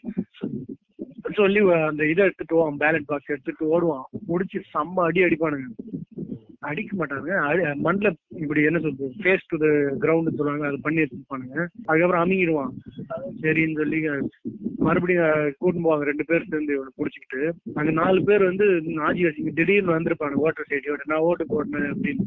சொல்லி 1.32 1.58
அந்த 1.70 2.08
இதை 2.08 2.24
எடுத்துட்டு 2.24 2.54
போவான் 2.54 2.76
பேலட் 2.76 3.06
பாக்ஸ் 3.06 3.30
எடுத்துட்டு 3.30 3.66
ஓடுவான். 3.66 4.02
முடிச்சு 4.26 4.62
செம்ம 4.74 4.94
அடி 4.94 5.22
அடிப்பானுங்க. 5.22 5.64
அடிக்க 6.58 7.06
மாட்டாங்க 7.06 7.28
அடி- 7.48 7.74
மண்ணில் 7.74 8.16
இப்படி 8.28 8.62
என்ன 8.62 8.78
சொல்றது 8.78 9.12
ஃபேஸ் 9.18 9.38
டு 9.48 9.58
த 9.58 9.66
கிரவுண்ட் 10.00 10.34
சொல்லுவாங்க 10.34 10.66
அது 10.66 10.80
பண்ணி 10.80 11.00
வச்சிருப்பானுங்க 11.00 11.66
அதுக்கப்புறம் 11.86 12.30
அமுங்கிடுவான். 12.30 12.70
சரின்னு 13.42 13.76
சொல்லி 13.76 14.28
மறுபடியும் 14.76 15.24
கூட்டிட்டு 15.24 15.84
போவாங்க. 15.84 16.00
ரெண்டு 16.00 16.24
பேர் 16.24 16.44
சேர்ந்து 16.48 16.74
இவனை 16.74 16.92
புடிச்சுக்கிட்டு. 16.98 17.52
அங்க 17.74 17.90
நாலு 17.90 18.24
பேர் 18.24 18.42
வந்து 18.42 18.64
ஆதிவாசிங்க 18.84 19.52
திடீர்னு 19.54 20.00
வந்திருப்பாங்க 20.00 20.32
ஓட்டர் 20.32 20.66
சைடியோட 20.70 21.00
நான் 21.04 21.18
ஓட்டு 21.18 21.46
போடணும் 21.46 21.92
அப்படின்னு. 21.94 22.20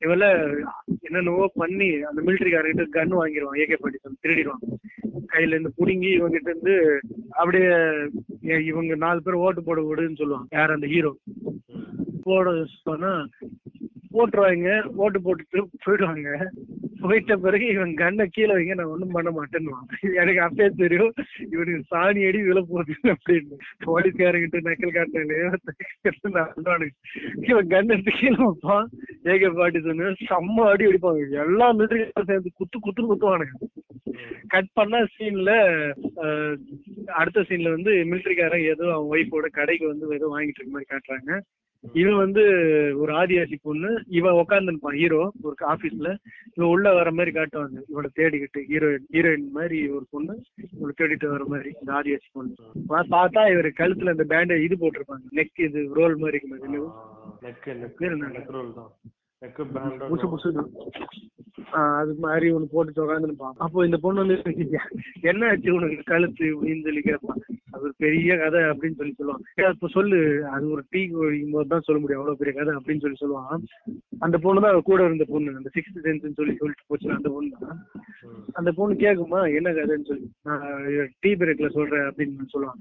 இவெல்லாம் 0.00 0.62
என்னென்னவோ 1.06 1.46
பண்ணி 1.60 1.88
அந்த 2.08 2.20
மிலிட்டரிக்காரங்கிட்ட 2.26 2.86
கன் 2.96 3.18
வாங்கிடுவான் 3.20 3.60
ஏகே 3.64 3.78
பாட்டி 3.80 3.98
திருடிடுவான். 4.24 4.64
கையில 5.32 5.54
இருந்து 5.54 5.72
புடுங்கி 5.78 6.10
இவங்க 6.18 6.36
கிட்ட 6.36 6.50
இருந்து 6.50 6.74
அப்படியே 7.40 7.70
இவங்க 8.70 8.94
நாலு 9.04 9.20
பேர் 9.22 9.42
ஓட்டு 9.44 9.62
போட 9.62 9.80
விடுன்னு 9.80 10.20
சொல்லுவான் 10.22 10.48
யார் 10.50 10.76
அந்த 10.76 10.88
ஹீரோ 10.94 11.12
போட 12.26 12.52
சொன்னா 12.86 13.12
போட்டுருவாங்க 14.14 14.72
ஓட்டு 15.02 15.18
போட்டுட்டு 15.20 15.60
போயிடுவாங்க. 15.84 16.30
போயிட்ட 17.02 17.34
பிறகு 17.36 17.64
இவன் 17.72 17.90
கண்ணை 17.94 18.24
கீழே 18.26 18.52
வைங்க 18.54 18.74
நான் 18.74 18.92
ஒண்ணும் 18.92 19.14
பண்ண 19.16 19.30
மாட்டேன்னுவான். 19.30 19.88
எனக்கு 20.20 20.40
அப்பயே 20.44 20.68
தெரியும் 20.82 21.12
இவனுக்கு 21.52 21.80
சாணி 21.90 22.20
அடி 22.28 22.40
விழ 22.42 22.58
போகுது 22.68 22.94
அப்படின்னு. 23.14 23.56
போலீஸ்காரங்கிட்ட 23.86 24.60
நக்கல் 24.68 24.96
காட்டினானு 24.98 26.88
இவன் 27.50 27.72
கண்ணை 27.74 27.92
எடுத்து 27.96 28.14
கீழே 28.20 28.38
வைப்பான். 28.44 28.88
ஏக 29.32 29.50
சொன்ன 29.86 30.12
செம்ம 30.30 30.66
அடி 30.72 30.84
அடிப்பாங்க. 30.86 31.22
எல்லா 31.44 31.66
மிலிட்டரி 31.72 32.04
சேர்ந்து 32.30 32.50
குத்து 32.60 32.78
குத்துன்னு 32.86 33.10
குத்துவானுங்க. 33.10 33.56
கட் 34.54 34.72
பண்ண 34.78 34.96
சீன்ல 35.16 35.52
அடுத்த 37.20 37.44
சீன்ல 37.48 37.70
வந்து 37.76 37.92
மிலிட்டரிக்காரன் 38.10 38.68
ஏதோ 38.72 38.84
அவன் 38.94 39.10
ஒய்ஃபோட 39.12 39.46
கடைக்கு 39.58 39.86
வந்து 39.92 40.14
ஏதோ 40.18 40.28
வாங்கிட்டு 40.34 40.60
இருக்க 40.60 40.74
மாதிரி 40.76 40.90
காட்டுறாங்க. 40.92 41.38
இவன் 42.00 42.16
வந்து 42.16 42.42
ஒரு 42.96 43.12
ஆதிவாசி 43.12 43.56
பொண்ணு. 43.62 43.88
இவன் 44.18 44.38
உட்காந்துருப்பான் 44.42 44.98
ஹீரோ 45.00 45.22
ஒரு 45.46 45.56
ஆபீஸ்ல 45.72 46.08
இவன் 46.54 46.70
உள்ள 46.74 46.92
வர 46.98 47.08
மாதிரி 47.12 47.32
காட்டுவாங்க. 47.38 47.78
இவனை 47.92 48.10
தேடிக்கிட்டு 48.18 48.60
ஹீரோயின் 48.70 49.04
ஹீரோயின் 49.14 49.48
மாதிரி 49.56 49.78
ஒரு 49.96 50.06
பொண்ணு. 50.10 50.34
இவனை 50.76 50.94
தேடிட்டு 51.00 51.32
வர 51.34 51.44
மாதிரி 51.54 51.72
இந்த 51.80 51.92
ஆதிவாசி 51.98 52.30
பொண்ணு. 52.32 52.54
பார்த்தா 53.14 53.44
இவர் 53.54 53.68
கழுத்துல 53.80 54.14
இந்த 54.16 54.26
பேண்ட் 54.32 54.54
இது 54.66 54.76
போட்டிருப்பாங்க. 54.84 55.26
நெக் 55.40 55.64
இது 55.68 55.82
ரோல் 56.00 56.16
மாதிரி 56.16 56.40
இருக்கு? 56.42 56.80
நெக்கு 59.44 59.64
பேண்ட் 59.72 60.02
அது 61.98 62.12
மாதிரி 62.22 62.46
ஒண்ணு 62.54 62.66
போட்டு 62.72 63.02
உட்காந்துருப்பான் 63.02 63.54
அப்போ 63.64 63.84
இந்த 63.86 63.98
பொண்ணு 64.02 64.22
வந்து 64.22 64.36
என்ன 65.30 65.48
ஆச்சு 65.50 65.74
உனக்கு? 65.76 65.98
கழுத்து 66.10 66.44
அப்படின்னு 66.50 66.84
சொல்லி 66.86 67.02
கேட்பான் 67.04 67.40
அது 67.72 67.82
ஒரு 67.86 67.94
பெரிய 68.02 68.32
கதை 68.40 68.60
அப்படின்னு 68.70 68.98
சொல்லி 68.98 69.14
சொல்லுவான் 69.14 69.42
"ஏய், 69.58 69.68
அப்ப 69.70 69.88
சொல்லு. 69.94 70.18
அது 70.52 70.64
ஒரு 70.74 70.82
டீ 70.92 71.00
குடிக்கும் 71.08 71.54
போது 71.54 71.70
தான் 71.72 71.84
சொல்ல 71.86 72.00
முடியும். 72.00 72.20
அவ்வளவு 72.20 72.40
பெரிய 72.40 72.54
கதை 72.56 72.74
அப்படின்னு 72.76 73.04
சொல்லி 73.04 73.18
சொல்லுவான் 73.22 73.64
அந்த 74.20 74.36
பொண்ணு 74.44 74.64
தான் 74.64 74.78
கூட 74.88 75.00
இருந்த 75.08 75.26
பொண்ணு. 75.32 75.56
அந்த 75.58 75.70
சிக்ஸ்த் 75.76 75.98
சென்ஸ் 76.04 76.38
சொல்லி 76.38 76.54
சொல்லிட்டு 76.56 76.88
போச்சு 76.90 77.10
அந்த 77.16 77.30
பொண்ணு 77.34 77.64
தான். 77.64 77.80
அந்த 78.54 78.72
பொண்ணு 78.78 78.96
கேக்குமா 79.02 79.40
என்ன 79.58 79.72
கதைன்னு 79.78 80.10
சொல்லி. 80.10 80.28
நான் 80.48 80.64
டீ 81.22 81.32
பிரேக்ல 81.40 81.70
சொல்றேன் 81.76 82.06
அப்படின்னு 82.08 82.52
சொல்லுவான் 82.54 82.80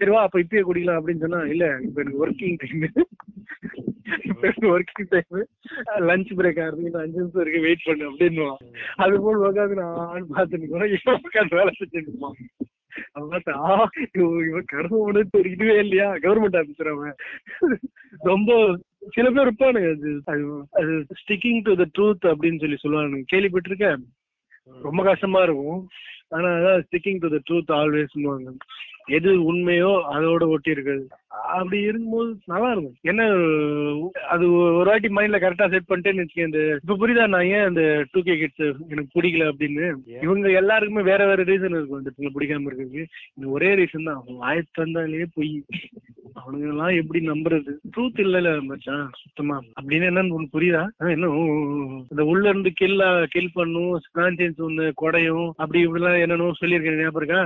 சரி 0.00 0.12
வா 0.12 0.20
அப்ப 0.26 0.38
இப்பயே 0.42 0.64
குடிக்கலாம் 0.64 1.00
அப்படின்னு 1.00 1.24
சொன்னா 1.24 1.42
இல்ல 1.52 1.66
இப்ப 1.86 2.00
எனக்கு 2.02 2.22
working 2.24 2.58
time 2.62 2.84
working 4.60 5.08
time 5.08 5.46
lunch 6.08 6.32
break 6.36 6.60
ஆகிறதுக்கு 6.62 6.84
இன்னும் 6.84 7.00
அஞ்சு 7.00 7.18
நிமிஷம் 7.18 7.42
இருக்கு 7.42 7.60
வெயிட் 7.60 7.84
பண்ணு 7.84 8.10
அப்படின்னுவான். 8.10 8.62
அது 8.96 9.20
போல் 9.20 9.52
உட்காந்து 9.52 9.74
நான் 9.74 10.26
பார்த்து 10.28 10.58
நிற்கிறோம் 10.58 10.88
இவன் 10.88 11.20
உட்காந்து 11.30 11.54
வேலை 11.54 11.72
செஞ்சுட்டு 11.78 12.08
இருப்பான். 12.08 12.34
அவன் 13.12 13.42
பார்த்தா 13.46 13.84
இவன் 14.12 14.48
இவன் 14.48 14.64
கடவுள் 14.66 15.28
இதுவே 15.44 15.78
இல்லையா? 15.78 16.12
கவர்மெண்ட் 16.14 16.60
ஆபீசர் 16.60 16.90
அவன். 16.90 17.14
ரொம்ப 18.18 18.78
சில 19.10 19.30
பேர் 19.30 19.46
இருப்பானுங்க. 19.46 19.90
அது 19.92 20.22
அது 20.24 20.66
அது 20.72 21.06
ஸ்டிக்கிங் 21.22 21.62
டு 21.62 21.74
த 21.74 21.86
ட்ரூத் 21.98 22.30
அப்படின்னு 22.32 22.60
சொல்லி 22.60 22.78
சொல்லுவானுங்க. 22.82 23.22
கேள்விப்பட்டிருக்கேன். 23.32 24.02
ரொம்ப 24.82 25.02
கஷ்டமா 25.02 25.42
இருக்கும். 25.42 25.88
ஆனா 26.28 26.48
அதான் 26.48 26.82
sticking 26.90 27.18
to 27.18 27.28
the 27.28 27.40
truth 27.50 27.78
always 27.78 28.14
எது 29.08 29.30
உண்மையோ 29.44 29.92
அதோட 30.14 30.48
ஒட்டி 30.48 30.70
இருக்குது 30.70 31.04
அப்படி 31.52 31.78
இருக்கும்போது 31.80 32.30
நல்லா 32.46 32.68
இருக்கும் 32.72 32.96
என்ன 33.02 33.22
அது 34.28 34.44
ஒரு 34.78 34.88
வாட்டி 34.90 35.08
மைண்ட்ல 35.08 35.38
கரெக்டா 35.40 35.70
செட் 35.70 35.88
பண்ணிட்டேன்னு 35.88 36.22
வச்சுக்கேன் 36.22 36.48
இந்த 36.48 36.60
இப்ப 36.76 36.96
புரியுதா 36.96 37.26
நான் 37.26 37.48
ஏன் 37.48 37.64
அந்த 37.64 37.82
டூ 38.12 38.22
கே 38.22 38.36
கிட்ஸ் 38.36 38.64
எனக்கு 38.90 39.10
பிடிக்கல 39.16 39.50
அப்படின்னு? 39.50 39.86
இவங்க 40.22 40.50
எல்லாருக்குமே 40.52 41.02
வேற 41.02 41.26
வேற 41.26 41.42
ரீசன் 41.42 41.76
இருக்கும் 41.76 41.98
இந்த 41.98 42.10
பொண்ணு 42.10 42.34
பிடிக்காம 42.36 42.68
இருக்கிறதுக்கு. 42.68 43.04
இந்த 43.36 43.48
ஒரே 43.48 43.74
ரீசன் 43.74 44.04
தான் 44.04 44.14
அவங்க 44.14 44.32
வாய் 44.38 44.62
தந்தாலே 44.78 45.26
பொய். 45.36 45.52
அவனுங்க 46.36 46.68
எல்லாம் 46.68 46.94
எப்படி 46.94 47.20
நம்புறது? 47.26 47.72
ட்ரூத் 47.94 48.20
இல்லல 48.20 48.62
மச்சான் 48.62 49.08
சுத்தமா. 49.14 49.56
அப்படின்னு 49.78 50.08
என்னன்னு 50.10 50.36
உனக்கு 50.36 50.56
புரியுதா? 50.58 50.84
என்ன. 51.08 51.30
இந்த 52.12 52.22
உள்ள 52.24 52.48
இருந்து 52.48 52.70
கில்ல 52.80 53.02
கில் 53.26 53.54
பண்ணும் 53.54 53.90
கான்சியன்ஸ் 54.14 54.60
ஒண்ணு 54.60 54.86
கொடையும் 55.02 55.46
அப்படி 55.56 55.86
இப்படிலாம் 55.86 56.22
என்னென்னோ 56.22 56.52
சொல்லியிருக்கேன் 56.62 57.02
ஞாபகம் 57.02 57.20
இருக்கா? 57.22 57.42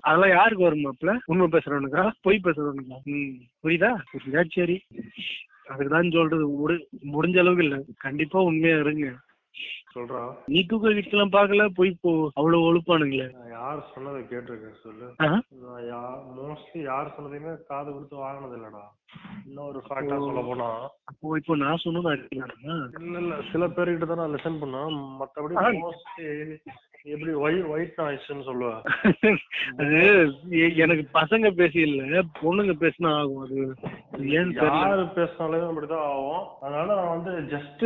அதெல்லாம் 0.00 0.28
யாருக்கு 0.28 0.64
வரும் 0.64 0.84
மாப்ள 0.84 1.18
உண்மை 1.24 1.46
பேசுறவனுக்கா? 1.46 2.10
பொய் 2.22 2.40
பேசுறவனுக்கா? 2.44 2.96
ம் 3.04 3.32
புரியுதா? 3.62 3.90
புரியுதா 4.12 4.44
சரி. 4.48 4.84
அதுக்குதான் 5.68 6.12
சொல்றது. 6.12 6.68
முடி- 6.68 6.86
முடிஞ்ச 7.12 7.38
அளவுக்கு 7.38 7.64
இல்ல. 7.64 7.82
கண்டிப்பா 7.96 8.42
உண்மையா 8.42 8.78
இருங்க. 8.78 9.14
சொல்றான் 9.94 10.34
நீ 10.46 10.64
தூக்க 10.64 10.88
கிட்டலாம் 10.88 11.32
பாக்கல 11.32 11.68
போய் 11.74 11.98
போ 12.00 12.30
அவ்வளவு 12.34 12.62
ஒழுப்பானுங்களே. 12.62 13.26
யார் 13.50 13.86
சொன்னதை 13.94 14.22
கேட்டிருக்கேன் 14.22 14.82
சொல்லு. 14.82 15.06
மோஸ்ட்லி 16.38 16.82
யார் 16.82 17.14
சொன்னதையுமே 17.16 17.56
காது 17.66 17.92
கொடுத்து 17.92 18.16
வாங்கினது 18.16 18.56
இல்லடா. 18.56 18.82
இன்னொரு 19.46 19.82
ஃபேக்டா 19.88 20.18
சொல்ல 20.18 20.40
போனா. 20.40 20.90
அப்போ 21.04 21.36
இப்போ 21.36 21.56
நான் 21.56 21.76
சொன்னது 21.76 22.12
அடிக்கலாமா? 22.12 22.76
இல்ல 23.00 23.18
இல்ல. 23.18 23.40
சில 23.52 23.66
பேர்கிட்ட 23.68 24.06
தான் 24.06 24.16
நான் 24.16 24.34
லிசன் 24.34 24.62
பண்ணேன். 24.62 25.18
மத்தபடி. 25.20 25.82
மோஸ்ட்லி 25.82 26.58
எப்படி 27.06 27.32
ஒயிட் 27.34 27.64
ஒயிட் 27.64 27.94
நாய்ஸ்னு 27.98 28.46
சொல்லுவேன் 28.46 28.80
அது 29.78 29.98
எனக்கு 30.76 31.08
பசங்க 31.14 31.50
பேசி 31.50 31.80
இல்ல 31.80 32.02
பொண்ணுங்க 32.40 32.72
பேசினா 32.80 33.14
ஆகும் 33.14 33.40
அது. 33.40 33.58
தெரியல. 34.54 34.82
யாரு 34.82 35.06
பேசினாலே 35.08 35.58
அப்படிதான் 35.68 36.06
ஆகும். 36.08 36.44
அதனால 36.60 36.94
நான் 36.94 37.14
வந்து 37.16 37.32
ஜஸ்ட் 37.52 37.84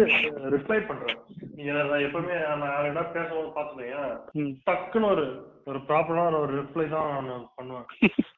ரிப்ளை 0.51 0.87
பண்றேன். 0.87 1.21
நீங்க 1.55 1.73
நான் 1.73 2.01
எப்பவுமே 2.01 2.37
நான் 2.57 2.73
யாரிடா 2.73 3.03
பேசும்போது 3.13 3.89
ம். 4.35 4.53
டக்குன்னு 4.71 5.11
ஒரு 5.11 5.27
ஒரு 5.65 5.79
ப்ராப்பரான 5.89 6.39
ஒரு 6.41 6.63
ரிப்ளை 6.63 6.89
தான் 6.89 7.25
நான் 7.25 7.49
பண்ணுவேன். 7.55 7.89